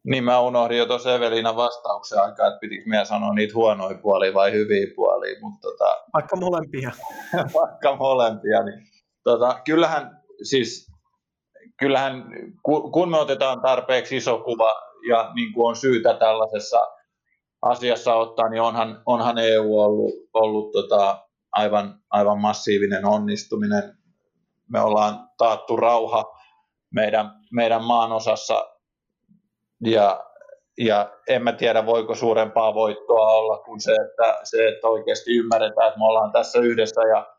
Niin 0.04 0.24
mä 0.24 0.40
unohdin 0.40 0.78
jo 0.78 0.86
tuossa 0.86 1.16
Evelinan 1.16 1.56
vastauksen 1.56 2.22
aikaa, 2.22 2.48
että 2.48 2.60
pitikö 2.60 2.84
minä 2.86 3.06
sanoa 3.06 3.34
niitä 3.34 3.54
huonoja 3.54 3.98
puolia 3.98 4.34
vai 4.34 4.52
hyviä 4.52 4.88
puolia. 4.96 5.40
Mutta 5.42 5.68
tota, 5.68 5.98
vaikka 6.14 6.36
molempia. 6.36 6.92
vaikka 7.62 7.96
molempia, 7.96 8.64
niin 8.64 8.88
tota, 9.24 9.62
kyllähän 9.66 10.22
siis 10.44 10.92
kyllähän 11.82 12.24
kun 12.94 13.12
me 13.12 13.18
otetaan 13.18 13.62
tarpeeksi 13.62 14.18
iso 14.18 14.40
kuva 14.40 14.72
ja 15.10 15.32
niin 15.36 15.54
kuin 15.54 15.68
on 15.68 15.76
syytä 15.76 16.14
tällaisessa 16.14 16.88
asiassa 17.62 18.16
ottaa, 18.16 18.50
niin 18.50 18.62
onhan, 18.62 19.02
onhan 19.06 19.38
EU 19.38 19.80
ollut, 19.80 20.14
ollut 20.34 20.72
tota, 20.72 21.28
aivan, 21.52 22.00
aivan 22.10 22.40
massiivinen 22.40 23.06
onnistuminen. 23.06 23.98
Me 24.70 24.82
ollaan 24.82 25.30
taattu 25.38 25.76
rauha 25.76 26.40
meidän, 26.95 27.32
meidän 27.51 27.84
maanosassa 27.84 28.69
ja, 29.86 30.25
ja 30.77 31.12
en 31.27 31.43
mä 31.43 31.51
tiedä, 31.51 31.86
voiko 31.86 32.15
suurempaa 32.15 32.73
voittoa 32.73 33.27
olla 33.27 33.58
kuin 33.58 33.82
se, 33.82 33.91
että, 33.91 34.39
se, 34.43 34.67
että 34.67 34.88
oikeasti 34.88 35.38
ymmärretään, 35.38 35.88
että 35.88 35.99
me 35.99 36.06
ollaan 36.06 36.32
tässä 36.32 36.60
yhdessä 36.60 37.01
ja 37.01 37.32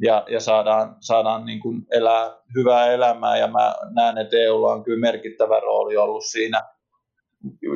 ja, 0.00 0.24
ja 0.28 0.40
saadaan, 0.40 0.96
saadaan 1.00 1.46
niin 1.46 1.60
kuin 1.60 1.86
elää 1.90 2.38
hyvää 2.56 2.92
elämää. 2.92 3.38
Ja 3.38 3.48
mä 3.48 3.74
näen, 3.94 4.18
että 4.18 4.36
EUlla 4.36 4.72
on 4.72 4.84
kyllä 4.84 5.00
merkittävä 5.00 5.60
rooli 5.60 5.96
ollut 5.96 6.24
siinä, 6.24 6.62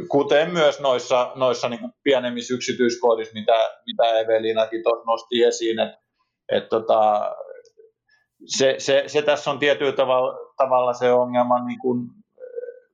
kuten 0.08 0.52
myös 0.52 0.80
noissa, 0.80 1.32
noissa 1.34 1.68
niin 1.68 1.80
kuin 1.80 1.92
pienemmissä 2.02 2.54
yksityiskohdissa, 2.54 3.34
mitä, 3.34 3.70
mitä 3.86 4.18
Evelinakin 4.18 4.82
nosti 5.06 5.42
esiin, 5.42 5.78
että 5.78 5.98
et 6.52 6.68
tota, 6.68 7.30
se, 8.46 8.74
se, 8.78 9.04
se, 9.06 9.22
tässä 9.22 9.50
on 9.50 9.58
tietyllä 9.58 9.92
tavalla, 9.92 10.38
tavalla 10.64 10.92
se 10.92 11.12
ongelma, 11.12 11.64
niin 11.64 11.79
kuin, 11.79 12.11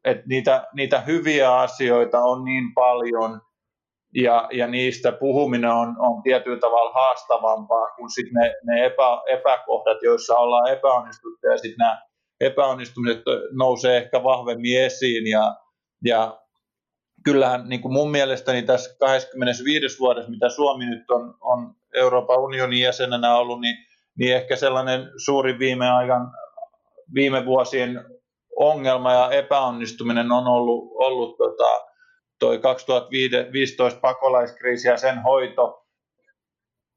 että 0.05 0.25
niitä, 0.27 0.67
niitä 0.75 1.01
hyviä 1.01 1.59
asioita 1.59 2.21
on 2.21 2.45
niin 2.45 2.75
paljon, 2.75 3.41
ja, 4.15 4.49
ja 4.53 4.67
niistä 4.67 5.13
puhuminen 5.13 5.71
on, 5.71 5.97
on 5.99 6.23
tietyllä 6.23 6.61
tavalla 6.61 6.93
haastavampaa 6.93 7.87
kuin 7.97 8.11
sit 8.11 8.27
ne, 8.33 8.55
ne 8.65 8.87
epä, 8.87 9.23
epäkohdat, 9.39 10.03
joissa 10.03 10.35
ollaan 10.35 10.73
epäonnistuttu 10.73 11.47
ja 11.47 11.59
sitten 11.59 11.79
nämä 11.79 12.03
epäonnistumiset 12.41 13.23
nousee 13.53 13.97
ehkä 13.97 14.23
vahvemmin 14.25 14.81
esiin 14.81 15.27
ja, 15.27 15.57
ja 16.05 16.41
kyllähän 17.25 17.69
niin 17.69 17.83
kuin 17.83 17.93
mun 17.93 18.11
mielestäni 18.11 18.63
tässä 18.63 18.97
25 18.99 19.99
vuodessa, 19.99 20.31
mitä 20.31 20.49
Suomi 20.49 20.87
nyt 20.87 21.11
on, 21.11 21.35
on 21.41 21.75
Euroopan 21.95 22.41
unionin 22.41 22.81
jäsenenä 22.81 23.37
ollut, 23.37 23.61
niin, 23.61 23.77
niin 24.19 24.37
ehkä 24.37 24.57
sellainen 24.57 25.11
suuri 25.25 25.59
viime 25.59 25.91
ajan, 25.91 26.31
viime 27.15 27.45
vuosien 27.45 28.05
ongelma 28.57 29.13
ja 29.13 29.31
epäonnistuminen 29.31 30.33
on 30.33 30.47
ollut, 30.47 30.91
ollut 30.95 31.37
tota, 31.37 31.87
toi 32.39 32.59
2015 32.59 34.01
pakolaiskriisi 34.01 34.89
ja 34.89 34.97
sen 34.97 35.23
hoito, 35.23 35.87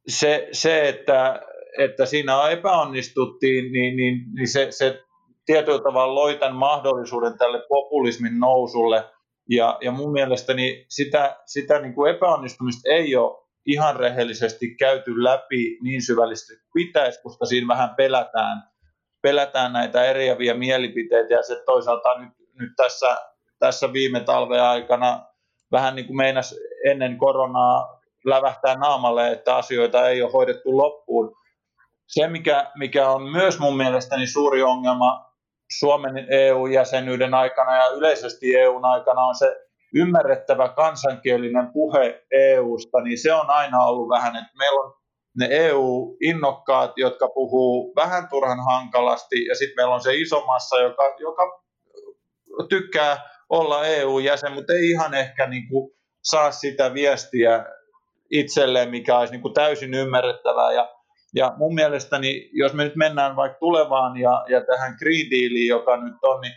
se, 0.07 0.47
se 0.51 0.89
että, 0.89 1.41
että 1.79 2.05
siinä 2.05 2.49
epäonnistuttiin, 2.49 3.71
niin, 3.71 3.97
niin, 3.97 4.25
niin 4.35 4.47
se, 4.47 4.67
se 4.69 5.03
tietyllä 5.45 5.81
tavalla 5.81 6.15
loi 6.15 6.35
tämän 6.35 6.55
mahdollisuuden 6.55 7.37
tälle 7.37 7.61
populismin 7.69 8.39
nousulle. 8.39 9.03
Ja, 9.49 9.77
ja 9.81 9.91
mun 9.91 10.11
mielestäni 10.11 10.85
sitä, 10.89 11.37
sitä 11.45 11.79
niin 11.79 11.93
kuin 11.93 12.15
epäonnistumista 12.15 12.89
ei 12.89 13.15
ole 13.15 13.45
ihan 13.65 13.95
rehellisesti 13.95 14.75
käyty 14.75 15.23
läpi 15.23 15.77
niin 15.83 16.01
syvällisesti 16.01 16.53
pitäisi, 16.73 17.21
koska 17.23 17.45
siinä 17.45 17.67
vähän 17.67 17.95
pelätään, 17.97 18.63
pelätään 19.21 19.73
näitä 19.73 20.03
eriäviä 20.03 20.53
mielipiteitä 20.53 21.33
ja 21.33 21.43
se 21.43 21.63
toisaalta 21.65 22.19
nyt, 22.19 22.33
nyt 22.59 22.71
tässä, 22.77 23.17
tässä 23.59 23.93
viime 23.93 24.19
talven 24.19 24.63
aikana 24.63 25.25
vähän 25.71 25.95
niin 25.95 26.05
kuin 26.05 26.17
meinas 26.17 26.55
ennen 26.85 27.17
koronaa 27.17 27.99
lävähtää 28.25 28.75
naamalle, 28.75 29.31
että 29.31 29.55
asioita 29.55 30.09
ei 30.09 30.21
ole 30.21 30.31
hoidettu 30.31 30.77
loppuun. 30.77 31.35
Se, 32.07 32.27
mikä, 32.27 32.71
mikä 32.77 33.09
on 33.09 33.31
myös 33.31 33.59
mun 33.59 33.77
mielestäni 33.77 34.27
suuri 34.27 34.63
ongelma 34.63 35.29
Suomen 35.79 36.27
EU-jäsenyyden 36.29 37.33
aikana 37.33 37.75
ja 37.75 37.89
yleisesti 37.89 38.55
EUn 38.55 38.85
aikana 38.85 39.21
on 39.21 39.35
se 39.35 39.55
ymmärrettävä 39.95 40.69
kansankielinen 40.69 41.73
puhe 41.73 42.25
EUsta, 42.31 43.01
niin 43.01 43.21
se 43.21 43.33
on 43.33 43.49
aina 43.49 43.83
ollut 43.83 44.09
vähän, 44.09 44.35
että 44.35 44.57
meillä 44.57 44.81
on 44.81 44.98
ne 45.37 45.47
EU-innokkaat, 45.51 46.91
jotka 46.97 47.27
puhuu 47.27 47.93
vähän 47.95 48.29
turhan 48.29 48.65
hankalasti, 48.69 49.45
ja 49.45 49.55
sitten 49.55 49.75
meillä 49.75 49.95
on 49.95 50.01
se 50.01 50.15
iso 50.15 50.45
massa, 50.45 50.81
joka, 50.81 51.15
joka 51.19 51.63
tykkää 52.69 53.17
olla 53.49 53.85
EU-jäsen, 53.85 54.51
mutta 54.51 54.73
ei 54.73 54.89
ihan 54.89 55.13
ehkä 55.13 55.47
niin 55.47 55.67
kuin 55.69 55.91
saa 56.23 56.51
sitä 56.51 56.93
viestiä 56.93 57.65
itselleen, 58.31 58.89
mikä 58.89 59.17
olisi 59.17 59.33
niin 59.33 59.41
kuin 59.41 59.53
täysin 59.53 59.93
ymmärrettävää. 59.93 60.71
Ja, 60.71 60.89
ja 61.35 61.53
mun 61.57 61.75
mielestäni, 61.75 62.49
jos 62.53 62.73
me 62.73 62.83
nyt 62.83 62.95
mennään 62.95 63.35
vaikka 63.35 63.59
tulevaan 63.59 64.17
ja, 64.17 64.45
ja 64.49 64.61
tähän 64.65 64.95
Green 64.99 65.29
Dealiin, 65.29 65.67
joka 65.67 65.97
nyt 65.97 66.23
on, 66.23 66.41
niin 66.41 66.53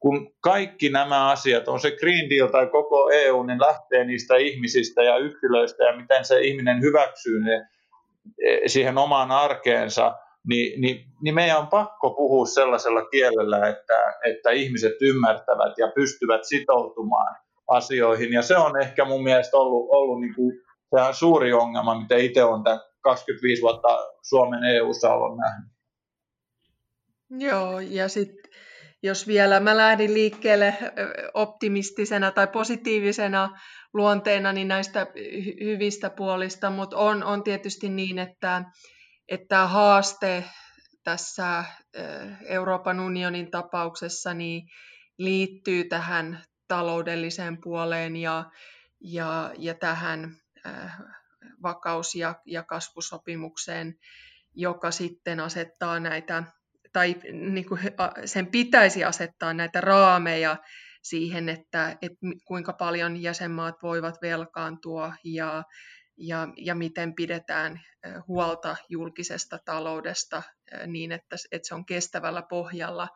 kun 0.00 0.34
kaikki 0.40 0.88
nämä 0.90 1.30
asiat, 1.30 1.68
on 1.68 1.80
se 1.80 1.90
Green 1.90 2.30
Deal 2.30 2.48
tai 2.48 2.66
koko 2.66 3.10
EU, 3.10 3.42
niin 3.42 3.60
lähtee 3.60 4.04
niistä 4.04 4.36
ihmisistä 4.36 5.02
ja 5.02 5.16
yksilöistä 5.16 5.84
ja 5.84 5.96
miten 5.96 6.24
se 6.24 6.40
ihminen 6.40 6.80
hyväksyy 6.80 7.40
ne 7.40 7.66
siihen 8.66 8.98
omaan 8.98 9.30
arkeensa, 9.30 10.14
niin, 10.48 10.80
niin, 10.80 11.04
niin 11.22 11.34
meidän 11.34 11.58
on 11.58 11.66
pakko 11.66 12.10
puhua 12.10 12.46
sellaisella 12.46 13.04
kielellä, 13.04 13.68
että, 13.68 14.14
että 14.24 14.50
ihmiset 14.50 14.92
ymmärtävät 15.00 15.78
ja 15.78 15.92
pystyvät 15.94 16.44
sitoutumaan 16.44 17.36
asioihin. 17.68 18.32
Ja 18.32 18.42
se 18.42 18.56
on 18.56 18.82
ehkä 18.82 19.04
mun 19.04 19.22
mielestä 19.22 19.56
ollut, 19.56 19.88
ollut 19.90 20.20
niin 20.20 20.34
kuin 20.34 20.60
suuri 21.12 21.52
ongelma, 21.52 22.00
mitä 22.00 22.16
itse 22.16 22.44
olen 22.44 22.64
tämän 22.64 22.80
25 23.00 23.62
vuotta 23.62 23.88
Suomen 24.22 24.64
EU-ssa 24.64 25.14
ollut 25.14 25.38
nähnyt. 25.38 25.70
Joo, 27.30 27.80
ja 27.80 28.08
sitten 28.08 28.43
jos 29.04 29.26
vielä 29.26 29.60
mä 29.60 29.76
lähdin 29.76 30.14
liikkeelle 30.14 30.74
optimistisena 31.34 32.30
tai 32.30 32.46
positiivisena 32.46 33.58
luonteena 33.92 34.52
niin 34.52 34.68
näistä 34.68 35.06
hyvistä 35.60 36.10
puolista, 36.10 36.70
mutta 36.70 36.96
on, 36.96 37.24
on 37.24 37.42
tietysti 37.42 37.88
niin, 37.88 38.18
että, 38.18 38.64
että 39.28 39.66
haaste 39.66 40.44
tässä 41.02 41.64
Euroopan 42.46 43.00
unionin 43.00 43.50
tapauksessa 43.50 44.34
niin 44.34 44.68
liittyy 45.18 45.84
tähän 45.84 46.42
taloudelliseen 46.68 47.60
puoleen 47.60 48.16
ja, 48.16 48.44
ja, 49.00 49.50
ja 49.58 49.74
tähän 49.74 50.36
vakaus- 51.62 52.14
ja, 52.14 52.34
ja 52.46 52.62
kasvusopimukseen, 52.62 53.94
joka 54.54 54.90
sitten 54.90 55.40
asettaa 55.40 56.00
näitä, 56.00 56.42
tai 56.94 57.14
niin 57.32 57.68
kuin 57.68 57.80
sen 58.24 58.46
pitäisi 58.46 59.04
asettaa 59.04 59.54
näitä 59.54 59.80
raameja 59.80 60.56
siihen, 61.02 61.48
että, 61.48 61.96
että 62.02 62.18
kuinka 62.44 62.72
paljon 62.72 63.22
jäsenmaat 63.22 63.74
voivat 63.82 64.14
velkaantua 64.22 65.12
ja, 65.24 65.62
ja, 66.16 66.48
ja 66.56 66.74
miten 66.74 67.14
pidetään 67.14 67.80
huolta 68.28 68.76
julkisesta 68.88 69.58
taloudesta 69.64 70.42
niin, 70.86 71.12
että, 71.12 71.36
että 71.52 71.68
se 71.68 71.74
on 71.74 71.86
kestävällä 71.86 72.42
pohjalla. 72.42 73.08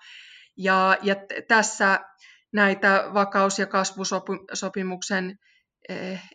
Ja, 0.56 0.96
ja 1.02 1.16
tässä 1.48 2.00
näitä 2.52 3.04
vakaus- 3.14 3.58
ja 3.58 3.66
kasvusopimuksen 3.66 5.38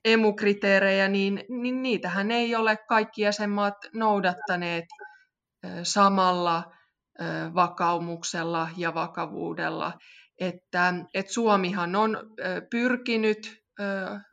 emukriteerejä, 0.06 1.08
niin, 1.08 1.44
niin 1.50 1.82
niitähän 1.82 2.32
ei 2.32 2.56
ole 2.56 2.78
kaikki 2.88 3.22
jäsenmaat 3.22 3.76
noudattaneet 3.94 4.86
samalla 5.84 6.64
vakaumuksella 7.56 8.70
ja 8.78 8.94
vakavuudella. 8.94 9.94
Että, 10.40 10.94
että 11.14 11.34
Suomihan 11.34 11.96
on 11.96 12.18
pyrkinyt 12.70 13.64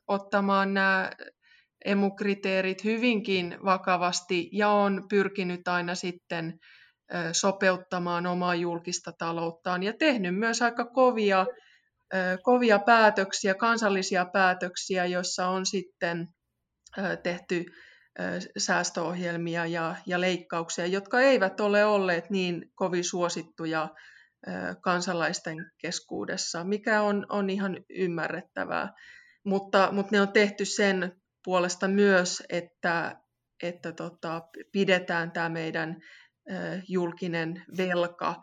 ottamaan 0.09 0.75
nämä 0.75 1.11
emukriteerit 1.85 2.85
hyvinkin 2.85 3.59
vakavasti 3.65 4.49
ja 4.53 4.69
on 4.69 5.07
pyrkinyt 5.11 5.69
aina 5.69 5.95
sitten 5.95 6.59
sopeuttamaan 7.33 8.27
omaa 8.27 8.55
julkista 8.55 9.13
talouttaan 9.19 9.83
ja 9.83 9.93
tehnyt 9.99 10.39
myös 10.39 10.63
aika 10.63 10.85
kovia, 10.85 11.47
kovia 12.43 12.79
päätöksiä, 12.79 13.55
kansallisia 13.55 14.25
päätöksiä, 14.33 15.07
joissa 15.07 15.49
on 15.49 15.67
sitten 15.67 16.29
tehty 17.23 17.65
säästöohjelmia 18.59 19.67
ja, 19.67 19.97
ja 20.07 20.21
leikkauksia, 20.21 20.87
jotka 20.87 21.21
eivät 21.21 21.61
ole 21.61 21.85
olleet 21.85 22.31
niin 22.31 22.71
kovin 22.75 23.05
suosittuja 23.05 23.89
kansalaisten 24.81 25.71
keskuudessa, 25.79 26.65
mikä 26.65 27.03
on, 27.03 27.27
on 27.29 27.51
ihan 27.51 27.77
ymmärrettävää. 27.91 28.93
Mutta, 29.45 29.89
mutta 29.93 30.11
ne 30.13 30.21
on 30.21 30.33
tehty 30.33 30.65
sen 30.65 31.21
puolesta 31.45 31.89
myös, 31.89 32.43
että, 32.49 33.17
että 33.63 33.93
tota, 33.93 34.43
pidetään 34.73 35.33
tämä 35.33 35.49
meidän 35.49 35.97
julkinen 36.89 37.65
velka 37.77 38.43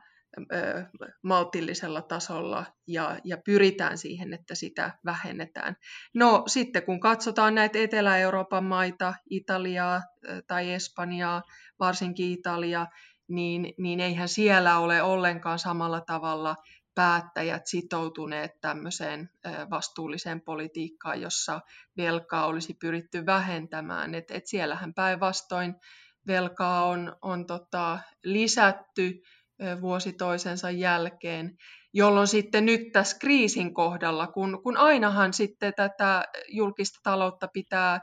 maltillisella 1.22 2.02
tasolla 2.02 2.66
ja, 2.88 3.20
ja 3.24 3.38
pyritään 3.46 3.98
siihen, 3.98 4.34
että 4.34 4.56
sitä 4.56 4.92
vähennetään. 5.06 5.76
No 6.14 6.44
sitten 6.48 6.84
kun 6.84 7.00
katsotaan 7.00 7.56
näitä 7.56 7.80
Etelä-Euroopan 7.80 8.64
maita, 8.64 9.14
Italiaa 9.30 10.02
tai 10.48 10.74
Espanjaa, 10.74 11.42
varsinkin 11.80 12.32
Italia, 12.32 12.88
niin, 13.28 13.74
niin 13.78 14.00
eihän 14.00 14.30
siellä 14.30 14.80
ole 14.80 15.02
ollenkaan 15.02 15.60
samalla 15.60 16.02
tavalla 16.02 16.56
päättäjät 16.96 17.68
sitoutuneet 17.68 18.62
tämmöiseen 18.62 19.30
vastuulliseen 19.70 20.42
politiikkaan, 20.42 21.22
jossa 21.22 21.62
velkaa 21.98 22.46
olisi 22.46 22.74
pyritty 22.74 23.26
vähentämään. 23.26 24.16
Et, 24.16 24.32
et 24.32 24.48
siellähän 24.48 24.94
päinvastoin 24.94 25.76
velkaa 26.28 26.86
on, 26.86 27.16
on 27.22 27.46
tota, 27.46 28.00
lisätty 28.24 29.22
vuosi 29.82 30.14
toisensa 30.14 30.72
jälkeen, 30.72 31.58
jolloin 31.94 32.28
sitten 32.28 32.66
nyt 32.66 32.82
tässä 32.94 33.18
kriisin 33.20 33.74
kohdalla, 33.74 34.28
kun, 34.28 34.60
kun 34.64 34.78
ainahan 34.78 35.34
sitten 35.34 35.74
tätä 35.76 36.26
julkista 36.48 37.00
taloutta 37.04 37.48
pitää 37.54 38.00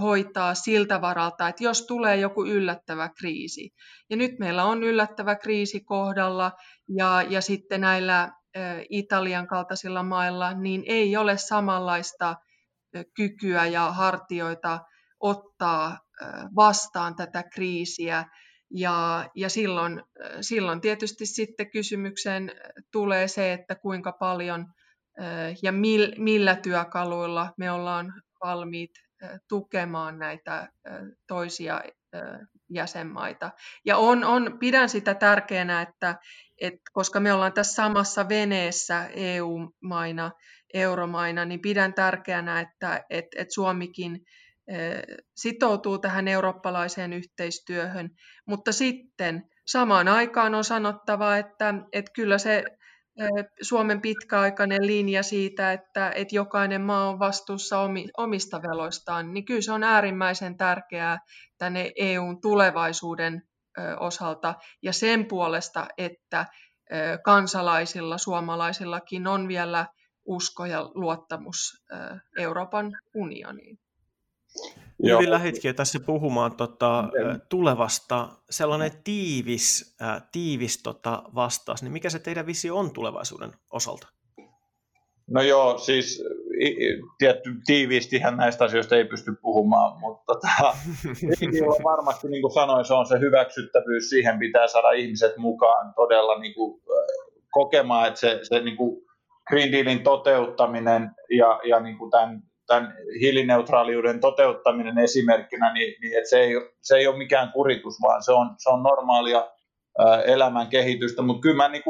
hoitaa 0.00 0.54
siltä 0.54 1.00
varalta, 1.00 1.48
että 1.48 1.64
jos 1.64 1.86
tulee 1.86 2.16
joku 2.16 2.44
yllättävä 2.44 3.10
kriisi. 3.18 3.70
Ja 4.10 4.16
nyt 4.16 4.38
meillä 4.38 4.64
on 4.64 4.82
yllättävä 4.82 5.36
kriisi 5.36 5.80
kohdalla 5.80 6.52
ja, 6.96 7.24
ja 7.28 7.40
sitten 7.40 7.80
näillä 7.80 8.32
Italian 8.90 9.46
kaltaisilla 9.46 10.02
mailla 10.02 10.52
niin 10.54 10.82
ei 10.86 11.16
ole 11.16 11.38
samanlaista 11.38 12.36
kykyä 13.16 13.66
ja 13.66 13.92
hartioita 13.92 14.80
ottaa 15.20 15.98
vastaan 16.56 17.16
tätä 17.16 17.42
kriisiä. 17.54 18.24
Ja, 18.76 19.30
ja 19.34 19.48
silloin, 19.48 20.02
silloin 20.40 20.80
tietysti 20.80 21.26
sitten 21.26 21.70
kysymykseen 21.70 22.52
tulee 22.92 23.28
se, 23.28 23.52
että 23.52 23.74
kuinka 23.74 24.12
paljon 24.12 24.66
ja 25.62 25.72
millä 26.18 26.56
työkaluilla 26.56 27.54
me 27.58 27.70
ollaan 27.70 28.22
valmiit 28.44 28.90
tukemaan 29.48 30.18
näitä 30.18 30.68
toisia 31.26 31.80
jäsenmaita. 32.70 33.50
Ja 33.84 33.96
on, 33.96 34.24
on, 34.24 34.58
pidän 34.58 34.88
sitä 34.88 35.14
tärkeänä, 35.14 35.82
että, 35.82 36.18
että 36.60 36.82
koska 36.92 37.20
me 37.20 37.32
ollaan 37.32 37.52
tässä 37.52 37.74
samassa 37.74 38.28
veneessä 38.28 39.06
EU-maina, 39.14 40.30
euromaina, 40.74 41.44
niin 41.44 41.60
pidän 41.60 41.94
tärkeänä, 41.94 42.60
että, 42.60 43.04
että, 43.10 43.42
että 43.42 43.54
Suomikin 43.54 44.24
sitoutuu 45.36 45.98
tähän 45.98 46.28
eurooppalaiseen 46.28 47.12
yhteistyöhön, 47.12 48.10
mutta 48.46 48.72
sitten 48.72 49.42
samaan 49.66 50.08
aikaan 50.08 50.54
on 50.54 50.64
sanottava, 50.64 51.36
että, 51.36 51.74
että 51.92 52.10
kyllä 52.14 52.38
se 52.38 52.64
Suomen 53.62 54.00
pitkäaikainen 54.00 54.86
linja 54.86 55.22
siitä, 55.22 55.72
että, 55.72 56.12
että 56.14 56.36
jokainen 56.36 56.80
maa 56.80 57.08
on 57.08 57.18
vastuussa 57.18 57.78
omista 58.16 58.62
veloistaan, 58.62 59.34
niin 59.34 59.44
kyllä 59.44 59.60
se 59.60 59.72
on 59.72 59.82
äärimmäisen 59.82 60.56
tärkeää 60.56 61.18
tänne 61.58 61.92
EUn 61.96 62.40
tulevaisuuden 62.40 63.42
osalta 64.00 64.54
ja 64.82 64.92
sen 64.92 65.26
puolesta, 65.26 65.86
että 65.98 66.46
kansalaisilla, 67.24 68.18
suomalaisillakin 68.18 69.26
on 69.26 69.48
vielä 69.48 69.86
usko 70.24 70.66
ja 70.66 70.90
luottamus 70.94 71.84
Euroopan 72.38 72.92
unioniin. 73.14 73.78
Joo. 74.98 75.18
Hyvin 75.18 75.30
lähditkin 75.30 75.74
tässä 75.74 76.00
puhumaan 76.00 76.56
tota, 76.56 77.04
tulevasta. 77.48 78.28
Sellainen 78.50 78.90
tiivis, 79.04 79.96
äh, 80.02 80.22
tiivis 80.32 80.82
tota, 80.82 81.22
vastaus, 81.34 81.82
niin 81.82 81.92
mikä 81.92 82.10
se 82.10 82.18
teidän 82.18 82.46
visio 82.46 82.76
on 82.76 82.90
tulevaisuuden 82.90 83.50
osalta? 83.72 84.08
No 85.30 85.42
joo, 85.42 85.78
siis 85.78 86.24
tietty 87.18 87.50
tiiviistihän 87.66 88.36
näistä 88.36 88.64
asioista 88.64 88.96
ei 88.96 89.04
pysty 89.04 89.32
puhumaan, 89.42 90.00
mutta 90.00 90.24
tota, 90.26 90.48
on 91.76 91.84
varmasti, 91.84 92.28
niin 92.28 92.42
kuin 92.42 92.52
sanoin, 92.52 92.84
se 92.84 92.94
on 92.94 93.06
se 93.06 93.20
hyväksyttävyys, 93.20 94.10
siihen 94.10 94.38
pitää 94.38 94.68
saada 94.68 94.90
ihmiset 94.90 95.36
mukaan 95.36 95.94
todella 95.94 96.38
niin 96.38 96.54
kuin, 96.54 96.82
kokemaan, 97.50 98.08
että 98.08 98.20
se, 98.20 98.40
se 98.42 98.60
niin 98.60 98.76
kuin 98.76 99.04
Green 99.48 99.72
Dealin 99.72 100.02
toteuttaminen 100.02 101.10
ja, 101.30 101.60
ja 101.68 101.80
niin 101.80 101.98
kuin 101.98 102.10
tämän 102.10 102.42
tämän 102.66 102.94
hiilineutraaliuden 103.20 104.20
toteuttaminen 104.20 104.98
esimerkkinä, 104.98 105.72
niin, 105.72 105.94
niin 106.00 106.18
että 106.18 106.30
se, 106.30 106.40
ei, 106.40 106.52
se 106.82 106.96
ei 106.96 107.06
ole 107.06 107.16
mikään 107.16 107.52
kuritus, 107.52 107.94
vaan 108.02 108.22
se 108.22 108.32
on, 108.32 108.54
se 108.58 108.70
on 108.70 108.82
normaalia 108.82 109.46
elämän 110.24 110.66
kehitystä. 110.66 111.22
Mutta 111.22 111.40
kyllä 111.40 111.56
mä 111.56 111.68
niin 111.68 111.82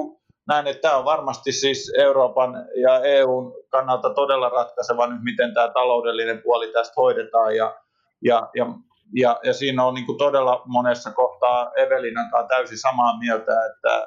näen, 0.48 0.66
että 0.66 0.80
tämä 0.80 0.96
on 0.96 1.04
varmasti 1.04 1.52
siis 1.52 1.92
Euroopan 1.98 2.54
ja 2.82 3.00
EUn 3.04 3.52
kannalta 3.68 4.14
todella 4.14 4.48
ratkaiseva 4.48 5.06
nyt, 5.06 5.22
miten 5.22 5.54
tämä 5.54 5.70
taloudellinen 5.70 6.42
puoli 6.42 6.72
tästä 6.72 6.94
hoidetaan. 6.96 7.56
Ja, 7.56 7.76
ja, 8.22 8.50
ja, 8.54 8.66
ja, 9.14 9.40
ja 9.44 9.52
siinä 9.52 9.84
on 9.84 9.94
niin 9.94 10.18
todella 10.18 10.62
monessa 10.66 11.10
kohtaa 11.10 11.72
Evelinan 11.76 12.30
kanssa 12.30 12.48
täysin 12.48 12.78
samaa 12.78 13.18
mieltä, 13.18 13.52
että, 13.66 14.06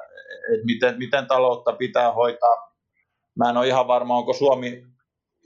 että 0.54 0.66
miten, 0.66 0.98
miten 0.98 1.26
taloutta 1.26 1.72
pitää 1.72 2.12
hoitaa. 2.12 2.72
Mä 3.38 3.50
en 3.50 3.56
ole 3.56 3.66
ihan 3.66 3.88
varma, 3.88 4.16
onko 4.16 4.32
Suomi 4.32 4.82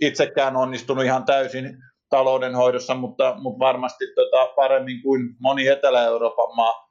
itsekään 0.00 0.56
onnistunut 0.56 1.04
ihan 1.04 1.24
täysin 1.24 1.76
taloudenhoidossa, 2.10 2.94
mutta, 2.94 3.34
mutta 3.38 3.58
varmasti 3.58 4.04
tota 4.14 4.46
paremmin 4.56 5.02
kuin 5.02 5.20
moni 5.40 5.68
Etelä-Euroopan 5.68 6.56
maa. 6.56 6.88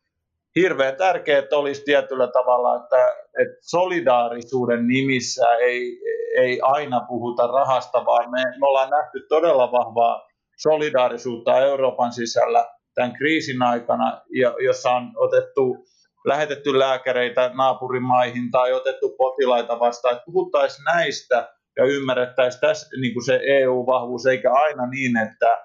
Hirveän 0.56 0.95
tärkeää 0.95 1.43
olisi 1.52 1.84
tietyllä 1.84 2.28
tavalla, 2.28 2.76
että, 2.76 3.08
että 3.41 3.58
solidaarisuuden 3.62 4.88
nimissä 4.88 5.56
ei, 5.56 5.99
ei 6.38 6.60
aina 6.62 7.06
puhuta 7.08 7.47
rahasta, 7.47 8.06
vaan 8.06 8.32
me, 8.32 8.43
me 8.60 8.68
ollaan 8.68 8.89
nähty 8.89 9.26
todella 9.30 9.72
vahvaa 9.72 10.28
solidaarisuutta 10.58 11.58
Euroopan 11.58 12.14
sisällä 12.14 12.66
tämän 12.95 13.14
kriisin 13.18 13.62
aikana, 13.62 14.22
jossa 14.66 14.91
on 14.91 15.12
otettu 15.16 15.86
lähetetty 16.26 16.80
lääkäreitä 16.80 17.52
naapurimaihin 17.54 18.52
tai 18.52 18.74
otettu 18.74 19.16
potilaita 19.18 19.80
vastaan, 19.80 20.14
että 20.14 20.26
puhuttaisiin 20.26 20.84
näistä 20.84 21.54
ja 21.78 21.86
ymmärrettäisiin 21.86 22.62
tässä 22.62 22.90
niin 23.02 23.14
kuin 23.14 23.26
se 23.26 23.40
EU-vahvuus, 23.44 24.26
eikä 24.26 24.54
aina 24.54 24.88
niin, 24.88 25.18
että, 25.18 25.58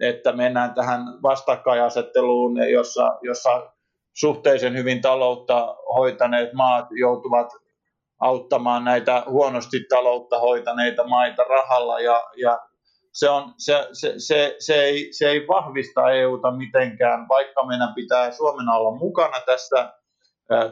että 0.00 0.32
mennään 0.32 0.74
tähän 0.74 1.00
vastakkainasetteluun, 1.22 2.70
jossa, 2.70 3.18
jossa 3.22 3.72
suhteellisen 4.16 4.76
hyvin 4.76 5.00
taloutta 5.00 5.76
hoitaneet 5.94 6.52
maat 6.52 6.86
joutuvat 7.00 7.48
auttamaan 8.20 8.84
näitä 8.84 9.22
huonosti 9.26 9.80
taloutta 9.88 10.38
hoitaneita 10.38 11.06
maita 11.08 11.44
rahalla. 11.44 12.00
Ja, 12.00 12.22
ja 12.36 12.60
se, 13.12 13.28
on, 13.28 13.54
se, 13.58 13.88
se, 13.92 14.14
se, 14.18 14.56
se, 14.58 14.82
ei, 14.82 15.08
se 15.12 15.28
ei 15.28 15.46
vahvista 15.48 16.10
EUta 16.10 16.50
mitenkään, 16.50 17.28
vaikka 17.28 17.66
meidän 17.66 17.94
pitää 17.94 18.30
Suomena 18.30 18.76
olla 18.76 18.98
mukana 18.98 19.40
tässä 19.46 19.92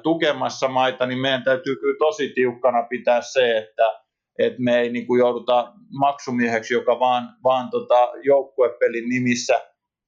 tukemassa 0.03 0.69
maita, 0.69 1.07
niin 1.07 1.19
meidän 1.19 1.45
täytyy 1.45 1.77
kyllä 1.77 1.97
tosi 1.99 2.33
tiukkana 2.35 2.83
pitää 2.83 3.21
se, 3.21 3.59
että, 3.59 4.01
että 4.47 4.63
me 4.63 4.79
ei 4.79 4.93
niin 4.93 5.07
kuin 5.07 5.19
jouduta 5.19 5.73
maksumieheksi, 5.99 6.75
joka 6.75 7.01
vaan, 7.01 7.37
vaan 7.45 7.71
tota 7.71 8.13
joukkuepelin 8.23 9.09
nimissä 9.09 9.61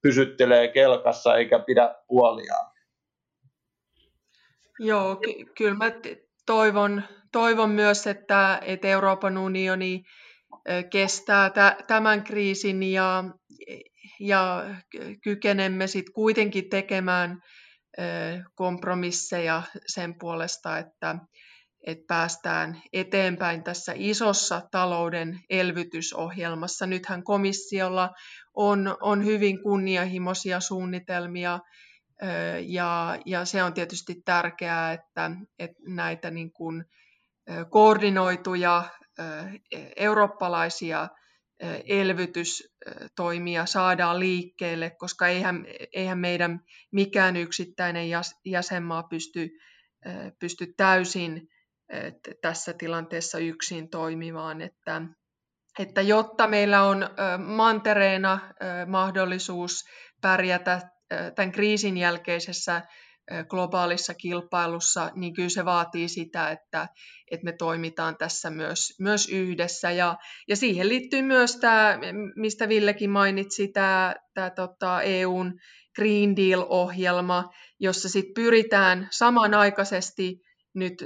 pysyttelee 0.02 0.68
kelkassa 0.68 1.36
eikä 1.36 1.58
pidä 1.58 1.94
puoliaan. 2.08 2.72
Joo, 4.78 5.16
ky- 5.16 5.52
kyllä 5.58 5.74
mä 5.74 5.92
toivon, 6.46 7.02
toivon 7.32 7.70
myös, 7.70 8.06
että, 8.06 8.60
että 8.62 8.88
Euroopan 8.88 9.38
unioni 9.38 10.02
kestää 10.90 11.50
tämän 11.86 12.24
kriisin 12.24 12.82
ja, 12.82 13.24
ja 14.20 14.64
kykenemme 15.24 15.86
sitten 15.86 16.12
kuitenkin 16.12 16.68
tekemään 16.68 17.40
kompromisseja 18.54 19.62
sen 19.86 20.14
puolesta, 20.18 20.78
että, 20.78 21.16
että 21.86 22.04
päästään 22.08 22.82
eteenpäin 22.92 23.64
tässä 23.64 23.92
isossa 23.96 24.62
talouden 24.70 25.40
elvytysohjelmassa. 25.50 26.86
Nythän 26.86 27.24
komissiolla 27.24 28.10
on, 28.54 28.96
on 29.00 29.24
hyvin 29.24 29.62
kunnianhimoisia 29.62 30.60
suunnitelmia 30.60 31.60
ja, 32.66 33.18
ja 33.26 33.44
se 33.44 33.62
on 33.62 33.74
tietysti 33.74 34.22
tärkeää, 34.24 34.92
että, 34.92 35.30
että 35.58 35.82
näitä 35.86 36.30
niin 36.30 36.52
kuin 36.52 36.84
koordinoituja 37.70 38.84
eurooppalaisia 39.96 41.08
elvytystoimia 41.86 43.66
saadaan 43.66 44.20
liikkeelle, 44.20 44.90
koska 44.98 45.28
eihän, 45.28 45.66
eihän 45.92 46.18
meidän 46.18 46.60
mikään 46.92 47.36
yksittäinen 47.36 48.08
jäsenmaa 48.44 49.02
pysty, 49.02 49.50
pysty 50.38 50.74
täysin 50.76 51.48
tässä 52.42 52.72
tilanteessa 52.72 53.38
yksin 53.38 53.90
toimimaan, 53.90 54.60
että, 54.60 55.02
että 55.78 56.02
jotta 56.02 56.46
meillä 56.46 56.82
on 56.82 57.08
mantereena 57.38 58.38
mahdollisuus 58.86 59.84
pärjätä 60.20 60.80
tämän 61.34 61.52
kriisin 61.52 61.96
jälkeisessä 61.96 62.82
globaalissa 63.48 64.14
kilpailussa, 64.14 65.10
niin 65.14 65.34
kyllä 65.34 65.48
se 65.48 65.64
vaatii 65.64 66.08
sitä, 66.08 66.50
että, 66.50 66.88
että 67.30 67.44
me 67.44 67.52
toimitaan 67.52 68.16
tässä 68.16 68.50
myös, 68.50 68.94
myös 69.00 69.28
yhdessä. 69.28 69.90
Ja, 69.90 70.16
ja 70.48 70.56
siihen 70.56 70.88
liittyy 70.88 71.22
myös 71.22 71.56
tämä, 71.56 71.98
mistä 72.36 72.68
Villekin 72.68 73.10
mainitsi, 73.10 73.68
tämä, 73.68 74.14
tämä 74.34 74.50
tota 74.50 75.02
EUn 75.02 75.58
Green 75.94 76.36
Deal-ohjelma, 76.36 77.50
jossa 77.80 78.08
sit 78.08 78.26
pyritään 78.34 79.08
samanaikaisesti 79.10 80.40
nyt 80.74 81.04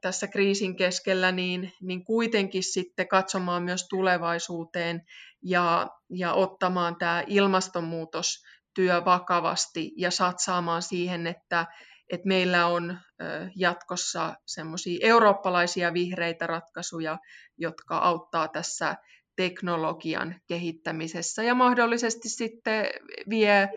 tässä 0.00 0.26
kriisin 0.26 0.76
keskellä, 0.76 1.32
niin, 1.32 1.72
niin 1.82 2.04
kuitenkin 2.04 2.62
sitten 2.62 3.08
katsomaan 3.08 3.62
myös 3.62 3.86
tulevaisuuteen 3.88 5.02
ja, 5.42 5.88
ja 6.10 6.32
ottamaan 6.32 6.96
tämä 6.96 7.24
ilmastonmuutos 7.26 8.42
työ 8.74 9.04
vakavasti 9.04 9.92
ja 9.96 10.10
satsaamaan 10.10 10.82
siihen, 10.82 11.26
että, 11.26 11.66
että 12.10 12.28
meillä 12.28 12.66
on 12.66 12.98
jatkossa 13.56 14.34
semmoisia 14.46 14.98
eurooppalaisia 15.02 15.92
vihreitä 15.92 16.46
ratkaisuja, 16.46 17.18
jotka 17.58 17.98
auttaa 17.98 18.48
tässä 18.48 18.96
teknologian 19.36 20.34
kehittämisessä 20.48 21.42
ja 21.42 21.54
mahdollisesti 21.54 22.28
sitten 22.28 22.86
vie 23.30 23.68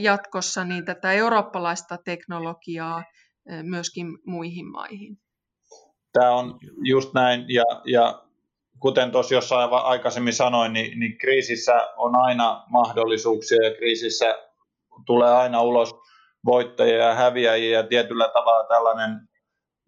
jatkossa 0.00 0.64
niin 0.64 0.84
tätä 0.84 1.12
eurooppalaista 1.12 1.98
teknologiaa 2.04 3.04
myöskin 3.62 4.18
muihin 4.26 4.66
maihin. 4.66 5.18
Tämä 6.12 6.30
on 6.30 6.58
just 6.84 7.14
näin, 7.14 7.44
ja, 7.48 7.64
ja 7.84 8.22
kuten 8.80 9.10
tuossa 9.10 9.34
jossain 9.34 9.70
aikaisemmin 9.72 10.32
sanoin, 10.32 10.72
niin, 10.72 11.00
niin 11.00 11.18
kriisissä 11.18 11.88
on 11.96 12.16
aina 12.16 12.64
mahdollisuuksia 12.70 13.64
ja 13.64 13.74
kriisissä 13.74 14.34
tulee 15.06 15.30
aina 15.30 15.62
ulos 15.62 15.94
voittajia 16.46 16.96
ja 16.96 17.14
häviäjiä 17.14 17.78
ja 17.78 17.86
tietyllä 17.86 18.28
tavalla 18.34 18.68
tällainen 18.68 19.28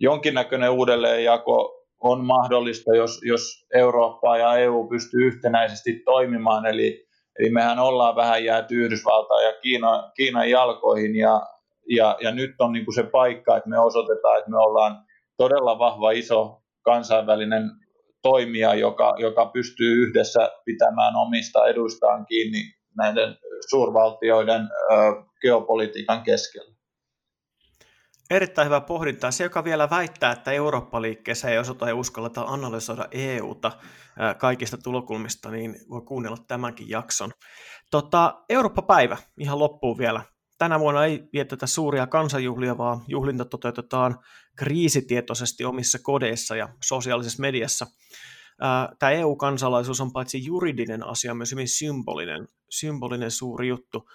jonkinnäköinen 0.01 0.71
uudelleenjako 0.71 1.83
on 2.01 2.25
mahdollista, 2.25 2.97
jos, 2.97 3.21
jos 3.25 3.67
Eurooppa 3.75 4.37
ja 4.37 4.57
EU 4.57 4.89
pystyy 4.89 5.27
yhtenäisesti 5.27 6.03
toimimaan. 6.05 6.67
Eli, 6.67 7.07
eli 7.39 7.51
mehän 7.51 7.79
ollaan 7.79 8.17
vähän 8.17 8.45
jääty 8.45 8.75
Yhdysvaltain 8.75 9.47
ja 9.47 9.53
Kiina, 9.63 10.11
Kiinan 10.17 10.51
jalkoihin 10.51 11.17
ja, 11.17 11.41
ja, 11.89 12.17
ja 12.21 12.31
nyt 12.35 12.51
on 12.59 12.73
niin 12.73 12.85
kuin 12.85 12.95
se 12.95 13.03
paikka, 13.03 13.57
että 13.57 13.71
me 13.71 13.79
osoitetaan, 13.79 14.39
että 14.39 14.51
me 14.51 14.59
ollaan 14.59 15.05
todella 15.37 15.79
vahva 15.79 16.11
iso 16.11 16.63
kansainvälinen 16.85 17.71
toimija, 18.23 18.75
joka, 18.75 19.15
joka 19.19 19.47
pystyy 19.47 20.03
yhdessä 20.03 20.51
pitämään 20.65 21.17
omista 21.17 21.67
eduistaan 21.67 22.27
kiinni 22.27 22.63
näiden 22.97 23.37
suurvaltioiden 23.69 24.63
ö, 24.63 24.95
geopolitiikan 25.41 26.23
keskellä. 26.23 26.73
Erittäin 28.31 28.67
hyvä 28.67 28.81
pohdinta. 28.81 29.31
Se, 29.31 29.45
joka 29.45 29.65
vielä 29.65 29.91
väittää, 29.91 30.33
että 30.33 30.53
Eurooppa-liikkeessä 30.53 31.51
ei 31.51 31.59
osata 31.59 31.89
ja 31.89 31.95
uskalleta 31.95 32.43
analysoida 32.43 33.09
EUta 33.11 33.73
kaikista 34.39 34.79
tulokulmista, 34.79 35.51
niin 35.51 35.75
voi 35.91 36.01
kuunnella 36.01 36.37
tämänkin 36.49 36.89
jakson. 36.89 37.31
Tota, 37.91 38.35
Eurooppa-päivä 38.49 39.17
ihan 39.39 39.59
loppuun 39.59 39.99
vielä. 39.99 40.21
Tänä 40.63 40.81
vuonna 40.81 41.05
ei 41.05 41.29
vietetä 41.33 41.67
suuria 41.67 42.07
kansanjuhlia, 42.07 42.79
vaan 42.79 43.01
juhlinta 43.09 43.45
toteutetaan 43.45 44.19
kriisitietoisesti 44.57 45.65
omissa 45.65 45.99
kodeissa 46.03 46.57
ja 46.57 46.69
sosiaalisessa 46.85 47.41
mediassa. 47.41 47.87
Tämä 48.99 49.13
EU-kansalaisuus 49.13 50.01
on 50.01 50.13
paitsi 50.13 50.45
juridinen 50.45 51.07
asia, 51.07 51.35
myös 51.35 51.53
hyvin 51.53 51.69
symbolinen, 51.69 52.49
symbolinen 52.71 53.31
suuri 53.31 53.69
juttu. 53.69 54.09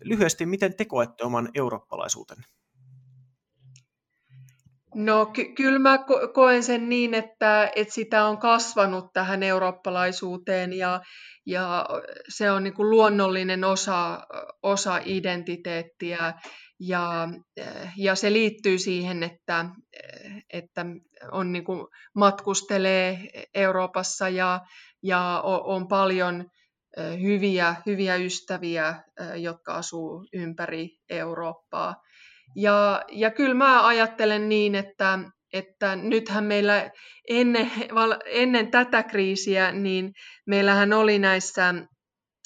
Lyhyesti, 0.00 0.46
miten 0.46 0.76
te 0.76 0.84
koette 0.84 1.24
oman 1.24 1.48
eurooppalaisuutenne? 1.54 2.44
No 5.04 5.26
ky- 5.26 5.52
kyllä 5.54 5.78
mä 5.78 5.96
ko- 5.96 6.32
koen 6.32 6.62
sen 6.62 6.88
niin, 6.88 7.14
että, 7.14 7.70
että 7.76 7.94
sitä 7.94 8.24
on 8.24 8.38
kasvanut 8.38 9.12
tähän 9.12 9.42
eurooppalaisuuteen 9.42 10.72
ja, 10.72 11.00
ja 11.46 11.86
se 12.28 12.50
on 12.50 12.64
niin 12.64 12.74
kuin 12.74 12.90
luonnollinen 12.90 13.64
osa, 13.64 14.20
osa 14.62 15.00
identiteettiä 15.04 16.34
ja, 16.80 17.28
ja 17.96 18.14
se 18.14 18.32
liittyy 18.32 18.78
siihen, 18.78 19.22
että, 19.22 19.64
että 20.52 20.86
on 21.32 21.52
niin 21.52 21.64
kuin 21.64 21.86
matkustelee 22.14 23.18
Euroopassa 23.54 24.28
ja, 24.28 24.60
ja 25.02 25.40
on 25.44 25.88
paljon 25.88 26.44
hyviä, 27.22 27.76
hyviä 27.86 28.16
ystäviä, 28.16 29.02
jotka 29.36 29.74
asuu 29.74 30.26
ympäri 30.32 30.88
Eurooppaa. 31.10 31.94
Ja, 32.56 33.02
ja 33.12 33.30
kyllä 33.30 33.54
mä 33.54 33.86
ajattelen 33.86 34.48
niin, 34.48 34.74
että, 34.74 35.18
että 35.52 35.96
nythän 35.96 36.44
meillä 36.44 36.90
ennen, 37.28 37.70
ennen 38.26 38.70
tätä 38.70 39.02
kriisiä, 39.02 39.72
niin 39.72 40.12
meillähän 40.46 40.92
oli 40.92 41.18
näissä, 41.18 41.74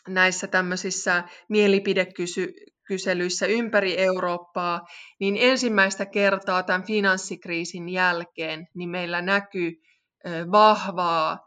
näissä 0.09 0.47
tämmöisissä 0.47 1.25
mielipidekyselyissä 1.49 3.47
ympäri 3.47 3.99
Eurooppaa, 3.99 4.81
niin 5.21 5.37
ensimmäistä 5.41 6.07
kertaa 6.07 6.63
tämän 6.63 6.87
finanssikriisin 6.87 7.89
jälkeen, 7.89 8.67
niin 8.75 8.91
meillä 8.91 9.23
näkyy 9.23 9.73
vahvaa 10.53 11.39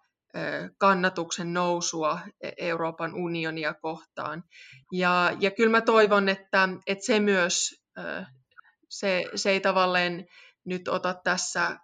kannatuksen 0.77 1.53
nousua 1.53 2.19
e-, 2.41 2.51
Euroopan 2.57 3.13
unionia 3.13 3.73
kohtaan. 3.73 4.43
Ja, 4.91 5.31
ja 5.39 5.51
kyllä 5.51 5.71
mä 5.71 5.81
toivon, 5.81 6.29
että, 6.29 6.69
että 6.87 7.05
se 7.05 7.19
myös 7.19 7.83
se, 8.89 9.25
se 9.35 9.49
ei 9.49 9.59
tavallaan 9.59 10.25
nyt 10.65 10.87
ota 10.87 11.15
tässä 11.23 11.77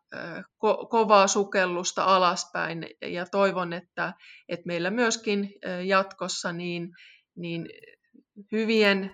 ko- 0.66 0.88
kovaa 0.90 1.28
sukellusta 1.28 2.04
alaspäin 2.04 2.88
ja 3.02 3.26
toivon, 3.26 3.74
että, 3.74 4.14
että 4.50 4.68
meillä 4.68 4.90
myöskin 4.90 5.50
jatkossa 5.86 6.54
niin, 6.54 6.90
niin 7.36 7.70
hyvien 8.52 9.12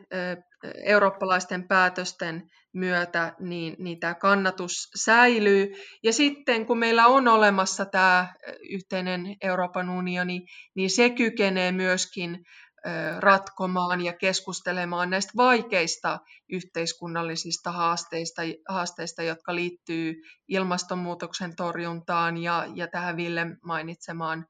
eurooppalaisten 0.85 1.67
päätösten 1.67 2.49
myötä 2.73 3.35
niin, 3.39 3.75
niin 3.79 3.99
tämä 3.99 4.13
kannatus 4.13 4.89
säilyy. 4.95 5.71
Ja 6.03 6.13
sitten 6.13 6.65
kun 6.65 6.77
meillä 6.77 7.07
on 7.07 7.27
olemassa 7.27 7.85
tämä 7.85 8.33
yhteinen 8.69 9.35
Euroopan 9.41 9.89
unioni, 9.89 10.45
niin 10.75 10.89
se 10.89 11.09
kykenee 11.09 11.71
myöskin 11.71 12.39
ratkomaan 13.19 14.01
ja 14.01 14.13
keskustelemaan 14.13 15.09
näistä 15.09 15.31
vaikeista 15.37 16.19
yhteiskunnallisista 16.49 17.71
haasteista, 17.71 18.41
haasteista 18.69 19.23
jotka 19.23 19.55
liittyy 19.55 20.15
ilmastonmuutoksen 20.47 21.55
torjuntaan 21.55 22.37
ja, 22.37 22.65
ja 22.75 22.87
tähän 22.87 23.17
Ville 23.17 23.47
mainitsemaan 23.63 24.45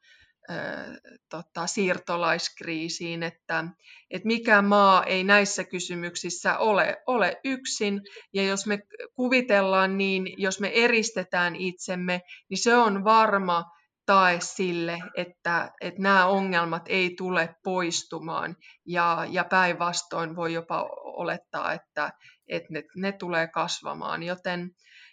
tota, 1.29 1.67
siirtolaiskriisiin, 1.67 3.23
että, 3.23 3.65
että 4.11 4.27
mikä 4.27 4.61
maa 4.61 5.03
ei 5.03 5.23
näissä 5.23 5.63
kysymyksissä 5.63 6.57
ole, 6.57 6.97
ole 7.07 7.39
yksin, 7.43 8.01
ja 8.33 8.43
jos 8.43 8.65
me 8.65 8.79
kuvitellaan 9.15 9.97
niin, 9.97 10.33
jos 10.37 10.59
me 10.59 10.71
eristetään 10.73 11.55
itsemme, 11.55 12.21
niin 12.49 12.57
se 12.57 12.75
on 12.75 13.03
varma 13.03 13.78
tae 14.09 14.37
sille, 14.39 14.97
että, 15.15 15.71
että 15.81 16.01
nämä 16.01 16.25
ongelmat 16.25 16.83
ei 16.87 17.15
tule 17.17 17.55
poistumaan, 17.63 18.55
ja, 18.85 19.25
ja 19.29 19.43
päinvastoin 19.43 20.35
voi 20.35 20.53
jopa 20.53 20.89
olettaa, 21.03 21.73
että, 21.73 22.11
että 22.47 22.67
ne, 22.73 22.83
ne 22.95 23.11
tulee 23.11 23.47
kasvamaan, 23.47 24.23
joten 24.23 24.69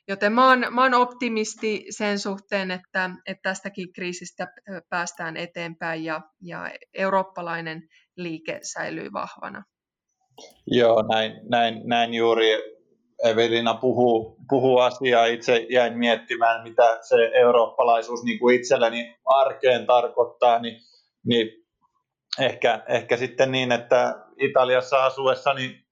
Joten 0.09 0.33
mä 0.33 0.49
oon, 0.49 0.67
mä 0.71 0.83
oon 0.83 0.95
optimisti 0.95 1.85
sen 1.91 2.19
suhteen, 2.19 2.71
että, 2.71 3.11
että 3.27 3.43
tästäkin 3.43 3.93
kriisistä 3.93 4.47
päästään 4.91 5.37
eteenpäin 5.37 6.05
ja, 6.05 6.21
ja 6.43 6.71
eurooppalainen 6.95 7.83
liike 8.17 8.61
säilyy 8.63 9.13
vahvana. 9.13 9.65
Joo, 10.67 11.03
näin, 11.03 11.33
näin, 11.51 11.83
näin 11.85 12.15
juuri 12.15 12.76
Evelina 13.25 13.75
puhuu, 13.75 14.37
puhuu 14.49 14.79
asiaa. 14.79 15.27
Itse 15.27 15.67
jäin 15.71 15.99
miettimään, 15.99 16.63
mitä 16.63 16.99
se 17.03 17.31
eurooppalaisuus 17.35 18.25
niin 18.25 18.39
kuin 18.39 18.57
itselleni 18.57 19.17
arkeen 19.25 19.87
tarkoittaa, 19.87 20.59
niin, 20.59 20.81
niin 21.27 21.49
ehkä, 22.41 22.85
ehkä 22.89 23.17
sitten 23.17 23.53
niin, 23.53 23.73
että 23.73 24.15
Italiassa 24.41 25.05
asuessani 25.05 25.87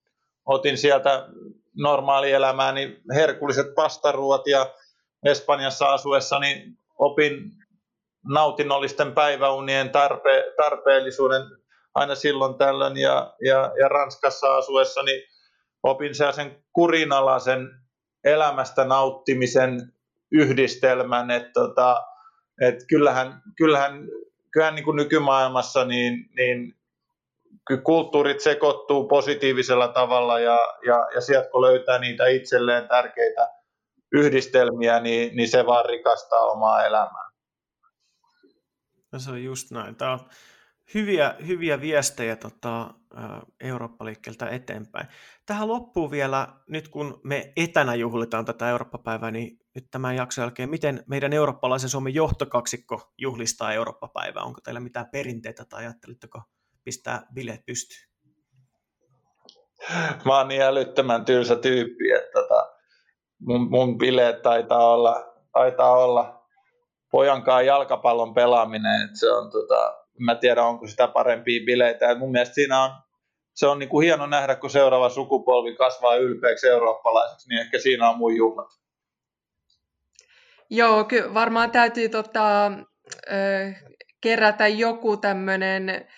otin 0.46 0.78
sieltä 0.78 1.28
normaalielämääni 1.76 3.00
herkulliset 3.14 3.74
pastaruot 3.74 4.46
ja 4.46 4.74
Espanjassa 5.24 5.92
asuessani 5.92 6.64
opin 6.98 7.50
nautinnollisten 8.24 9.12
päiväunien 9.12 9.90
tarpe, 9.90 10.44
tarpeellisuuden 10.56 11.42
aina 11.94 12.14
silloin 12.14 12.54
tällöin 12.54 12.96
ja, 12.96 13.34
ja, 13.46 13.72
ja 13.80 13.88
Ranskassa 13.88 14.56
asuessani 14.56 15.33
opin 15.84 16.14
sellaisen 16.14 16.64
kurinalaisen 16.72 17.68
elämästä 18.24 18.84
nauttimisen 18.84 19.92
yhdistelmän, 20.32 21.30
että 21.30 21.50
tota, 21.54 22.04
et 22.60 22.74
kyllähän, 22.88 23.42
kyllähän, 23.56 24.08
kyllähän 24.50 24.74
niin 24.74 24.84
kuin 24.84 24.96
nykymaailmassa 24.96 25.84
niin, 25.84 26.30
niin 26.36 26.74
kulttuurit 27.84 28.40
sekoittuu 28.40 29.08
positiivisella 29.08 29.88
tavalla 29.88 30.40
ja, 30.40 30.58
ja, 30.86 31.08
ja 31.14 31.20
sieltä 31.20 31.48
kun 31.50 31.62
löytää 31.62 31.98
niitä 31.98 32.26
itselleen 32.26 32.88
tärkeitä 32.88 33.48
yhdistelmiä, 34.12 35.00
niin, 35.00 35.36
niin 35.36 35.48
se 35.48 35.66
vaan 35.66 35.84
rikastaa 35.84 36.40
omaa 36.40 36.86
elämää. 36.86 37.30
No 39.12 39.18
se 39.18 39.30
on 39.30 39.44
just 39.44 39.70
näin. 39.70 39.96
Tämä 39.96 40.12
on 40.12 40.20
hyviä, 40.94 41.34
hyviä 41.46 41.80
viestejä 41.80 42.36
tota, 42.36 42.94
Eurooppa-liikkeeltä 43.60 44.48
eteenpäin. 44.48 45.06
Tähän 45.46 45.68
loppuu 45.68 46.10
vielä, 46.10 46.48
nyt 46.68 46.88
kun 46.88 47.20
me 47.24 47.52
etänä 47.56 47.94
juhlitaan 47.94 48.44
tätä 48.44 48.70
Eurooppa-päivää, 48.70 49.30
niin 49.30 49.58
nyt 49.74 49.86
tämän 49.90 50.16
jakson 50.16 50.42
jälkeen, 50.42 50.70
miten 50.70 51.04
meidän 51.06 51.32
eurooppalaisen 51.32 51.90
Suomen 51.90 52.14
johtokaksikko 52.14 53.12
juhlistaa 53.18 53.72
Eurooppa-päivää? 53.72 54.42
Onko 54.42 54.60
teillä 54.60 54.80
mitään 54.80 55.08
perinteitä 55.12 55.64
tai 55.64 55.84
ajattelitteko 55.84 56.42
pistää 56.84 57.26
bileet 57.34 57.66
pystyyn? 57.66 58.10
Mä 60.24 60.38
oon 60.38 60.48
niin 60.48 60.62
älyttömän 60.62 61.24
tylsä 61.24 61.56
tyyppi, 61.56 62.10
että 62.10 62.30
tota, 62.32 62.72
mun, 63.38 63.70
mun 63.70 63.98
bileet 63.98 64.42
taitaa 64.42 64.92
olla, 64.92 65.34
taitaa 65.52 65.92
olla 65.92 66.46
pojankaan 67.10 67.66
jalkapallon 67.66 68.34
pelaaminen. 68.34 69.04
Että 69.04 69.18
se 69.18 69.32
on, 69.32 69.50
tota, 69.50 70.03
mä 70.18 70.34
tiedän, 70.34 70.64
onko 70.64 70.86
sitä 70.86 71.08
parempia 71.08 71.64
bileitä. 71.66 72.10
Et 72.10 72.18
mun 72.18 72.30
mielestä 72.32 72.54
siinä 72.54 72.82
on, 72.82 72.90
se 73.54 73.66
on 73.66 73.78
niin 73.78 73.88
kuin 73.88 74.04
hieno 74.04 74.26
nähdä, 74.26 74.56
kun 74.56 74.70
seuraava 74.70 75.08
sukupolvi 75.08 75.76
kasvaa 75.76 76.16
ylpeäksi 76.16 76.68
eurooppalaiseksi, 76.68 77.48
niin 77.48 77.60
ehkä 77.60 77.78
siinä 77.78 78.10
on 78.10 78.18
mun 78.18 78.36
juhlat. 78.36 78.68
Joo, 80.70 81.04
kyllä 81.04 81.34
varmaan 81.34 81.70
täytyy 81.70 82.08
tota, 82.08 82.72
kerätä 84.20 84.68
joku 84.68 85.16
tämmöinen 85.16 86.08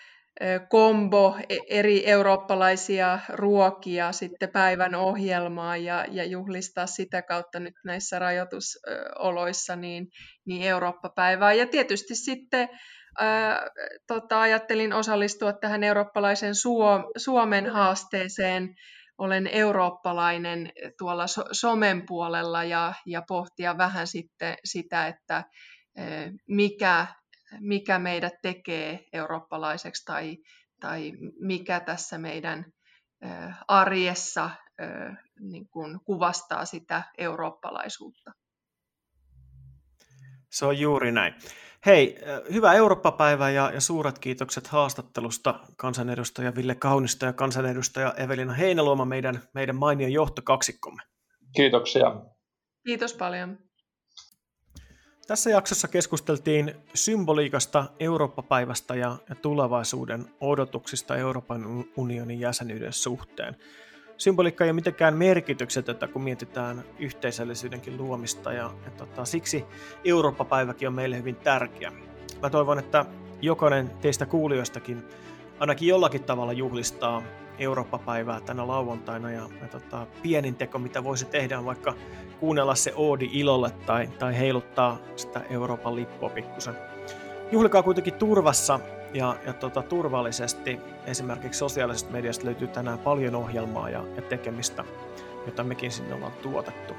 kombo 0.68 1.36
e, 1.48 1.56
eri 1.68 2.10
eurooppalaisia 2.10 3.18
ruokia 3.28 4.12
sitten 4.12 4.48
päivän 4.48 4.94
ohjelmaan 4.94 5.84
ja, 5.84 6.04
ja 6.10 6.24
juhlistaa 6.24 6.86
sitä 6.86 7.22
kautta 7.22 7.60
nyt 7.60 7.74
näissä 7.84 8.18
rajoitusoloissa 8.18 9.76
niin, 9.76 10.08
niin 10.46 10.62
Eurooppa-päivää. 10.62 11.52
Ja 11.52 11.66
tietysti 11.66 12.14
sitten 12.14 12.68
ää, 13.20 13.62
tota, 14.06 14.40
ajattelin 14.40 14.92
osallistua 14.92 15.52
tähän 15.52 15.84
eurooppalaisen 15.84 16.54
Suo, 16.54 17.12
Suomen 17.16 17.70
haasteeseen. 17.70 18.74
Olen 19.18 19.46
eurooppalainen 19.46 20.72
tuolla 20.98 21.26
so, 21.26 21.44
somen 21.52 22.06
puolella 22.06 22.64
ja, 22.64 22.94
ja 23.06 23.22
pohtia 23.28 23.78
vähän 23.78 24.06
sitten 24.06 24.56
sitä, 24.64 25.06
että 25.06 25.44
mikä 26.48 27.06
mikä 27.60 27.98
meidät 27.98 28.34
tekee 28.42 29.04
eurooppalaiseksi 29.12 30.04
tai, 30.04 30.38
tai 30.80 31.12
mikä 31.40 31.80
tässä 31.80 32.18
meidän 32.18 32.64
arjessa 33.68 34.50
niin 35.40 35.68
kuin 35.68 36.00
kuvastaa 36.04 36.64
sitä 36.64 37.02
eurooppalaisuutta. 37.18 38.32
Se 40.50 40.66
on 40.66 40.78
juuri 40.78 41.12
näin. 41.12 41.34
Hei, 41.86 42.18
hyvää 42.52 42.74
Eurooppa-päivää 42.74 43.50
ja, 43.50 43.70
ja 43.74 43.80
suuret 43.80 44.18
kiitokset 44.18 44.66
haastattelusta 44.66 45.60
kansanedustaja 45.76 46.54
Ville 46.54 46.74
Kaunista 46.74 47.26
ja 47.26 47.32
kansanedustaja 47.32 48.14
Evelina 48.16 48.52
Heinaluoma, 48.52 49.04
meidän, 49.04 49.42
meidän 49.54 49.76
mainion 49.76 50.12
johtokaksikkomme. 50.12 51.02
Kiitoksia. 51.56 52.16
Kiitos 52.86 53.14
paljon. 53.14 53.58
Tässä 55.26 55.50
jaksossa 55.50 55.88
keskusteltiin 55.88 56.74
symboliikasta, 56.94 57.84
Eurooppa-päivästä 58.00 58.94
ja, 58.94 59.16
tulevaisuuden 59.42 60.24
odotuksista 60.40 61.16
Euroopan 61.16 61.84
unionin 61.96 62.40
jäsenyyden 62.40 62.92
suhteen. 62.92 63.56
Symboliikka 64.18 64.64
ei 64.64 64.70
ole 64.70 64.74
mitenkään 64.74 65.16
merkityksetöntä, 65.16 66.08
kun 66.08 66.22
mietitään 66.22 66.84
yhteisöllisyydenkin 66.98 67.96
luomista 67.96 68.52
ja, 68.52 68.70
ja 68.84 68.90
tota, 68.90 69.24
siksi 69.24 69.64
Eurooppa-päiväkin 70.04 70.88
on 70.88 70.94
meille 70.94 71.16
hyvin 71.16 71.36
tärkeä. 71.36 71.92
Mä 72.42 72.50
toivon, 72.50 72.78
että 72.78 73.04
jokainen 73.42 73.90
teistä 74.00 74.26
kuulijoistakin 74.26 75.04
ainakin 75.60 75.88
jollakin 75.88 76.24
tavalla 76.24 76.52
juhlistaa 76.52 77.22
Eurooppa-päivää 77.58 78.40
tänä 78.40 78.68
lauantaina 78.68 79.30
ja, 79.30 79.48
ja 79.62 79.68
tota, 79.68 80.06
pienin 80.22 80.54
teko, 80.54 80.78
mitä 80.78 81.04
voisi 81.04 81.24
tehdä, 81.24 81.58
on 81.58 81.64
vaikka 81.64 81.94
kuunnella 82.40 82.74
se 82.74 82.92
Oodi 82.96 83.30
ilolle 83.32 83.70
tai, 83.70 84.06
tai 84.18 84.38
heiluttaa 84.38 84.98
sitä 85.16 85.40
Euroopan 85.50 85.96
lippua 85.96 86.28
pikkusen. 86.28 86.74
Juhlikaa 87.52 87.82
kuitenkin 87.82 88.14
turvassa 88.14 88.80
ja, 89.14 89.36
ja 89.46 89.52
tota, 89.52 89.82
turvallisesti. 89.82 90.80
Esimerkiksi 91.06 91.58
sosiaalisesta 91.58 92.10
mediasta 92.10 92.44
löytyy 92.44 92.68
tänään 92.68 92.98
paljon 92.98 93.34
ohjelmaa 93.34 93.90
ja, 93.90 94.04
ja 94.16 94.22
tekemistä, 94.22 94.84
jota 95.46 95.64
mekin 95.64 95.92
sinne 95.92 96.14
ollaan 96.14 96.32
tuotettu. 96.32 96.94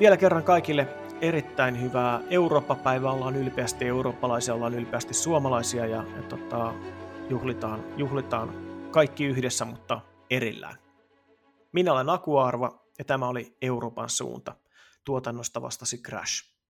Vielä 0.00 0.16
kerran 0.16 0.42
kaikille 0.42 0.88
erittäin 1.20 1.82
hyvää 1.82 2.20
Eurooppa-päivää. 2.30 3.12
Ollaan 3.12 3.36
ylpeästi 3.36 3.84
eurooppalaisia, 3.84 4.54
ollaan 4.54 4.74
ylpeästi 4.74 5.14
suomalaisia 5.14 5.86
ja, 5.86 6.04
ja 6.16 6.22
tota, 6.22 6.74
juhlitaan, 7.28 7.84
juhlitaan 7.96 8.52
kaikki 8.90 9.24
yhdessä, 9.24 9.64
mutta 9.64 10.00
erillään. 10.30 10.76
Minä 11.72 11.92
olen 11.92 12.10
Aku 12.10 12.38
Arva 12.38 12.78
ja 12.98 13.04
tämä 13.04 13.28
oli 13.28 13.56
Euroopan 13.62 14.08
suunta. 14.08 14.54
Tuotannosta 15.04 15.62
vastasi 15.62 15.98
Crash. 15.98 16.55